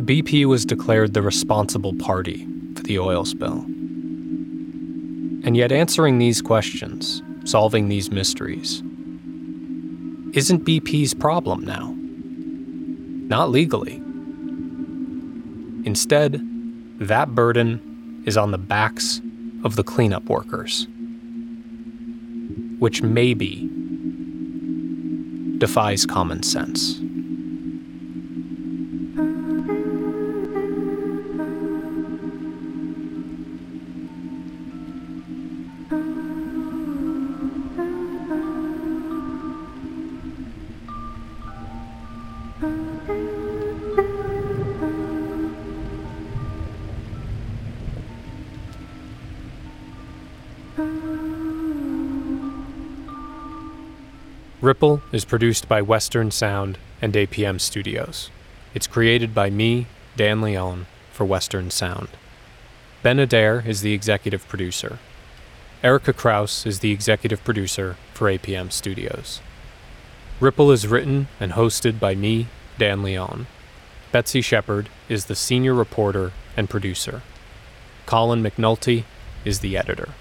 [0.04, 3.64] BP was declared the responsible party for the oil spill.
[5.44, 8.82] And yet, answering these questions, solving these mysteries,
[10.32, 11.94] isn't BP's problem now.
[13.28, 13.96] Not legally.
[15.86, 16.40] Instead,
[16.98, 19.20] that burden is on the backs
[19.64, 20.86] of the cleanup workers,
[22.78, 23.68] which maybe
[25.58, 27.00] defies common sense.
[54.64, 58.30] Ripple is produced by Western Sound and APM Studios.
[58.72, 59.86] It's created by me,
[60.16, 62.08] Dan Leone, for Western Sound.
[63.02, 65.00] Ben Adair is the executive producer.
[65.82, 69.42] Erica Kraus is the executive producer for APM Studios.
[70.40, 72.46] Ripple is written and hosted by me,
[72.78, 73.46] Dan Leone.
[74.12, 77.20] Betsy Shepard is the senior reporter and producer.
[78.06, 79.04] Colin McNulty
[79.44, 80.14] is the editor.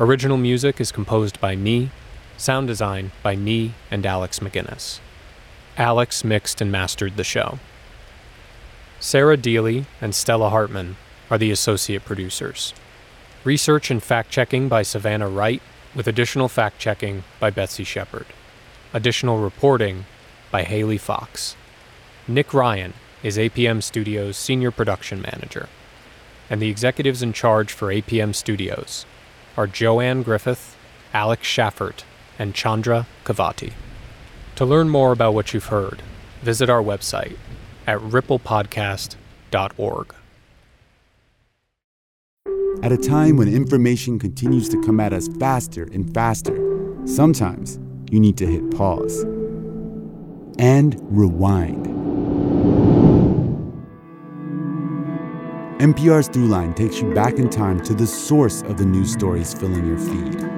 [0.00, 1.90] Original music is composed by me,
[2.38, 5.00] sound design by me and Alex McGinnis.
[5.76, 7.58] Alex mixed and mastered the show.
[9.00, 10.96] Sarah Deely and Stella Hartman
[11.30, 12.72] are the associate producers.
[13.44, 15.62] Research and fact checking by Savannah Wright,
[15.94, 18.26] with additional fact checking by Betsy Shepard.
[18.92, 20.06] Additional reporting
[20.50, 21.56] by Haley Fox.
[22.26, 25.68] Nick Ryan is APM Studios' senior production manager.
[26.50, 29.06] And the executives in charge for APM Studios
[29.56, 30.76] are Joanne Griffith,
[31.12, 32.04] Alex Schaffert,
[32.38, 33.72] and Chandra Kavati.
[34.56, 36.02] To learn more about what you've heard,
[36.42, 37.36] visit our website
[37.86, 40.14] at ripplepodcast.org.
[42.82, 46.56] At a time when information continues to come at us faster and faster,
[47.06, 47.78] sometimes
[48.10, 49.24] you need to hit pause
[50.58, 51.86] and rewind.
[55.80, 59.86] NPR's Throughline takes you back in time to the source of the news stories filling
[59.86, 60.57] your feed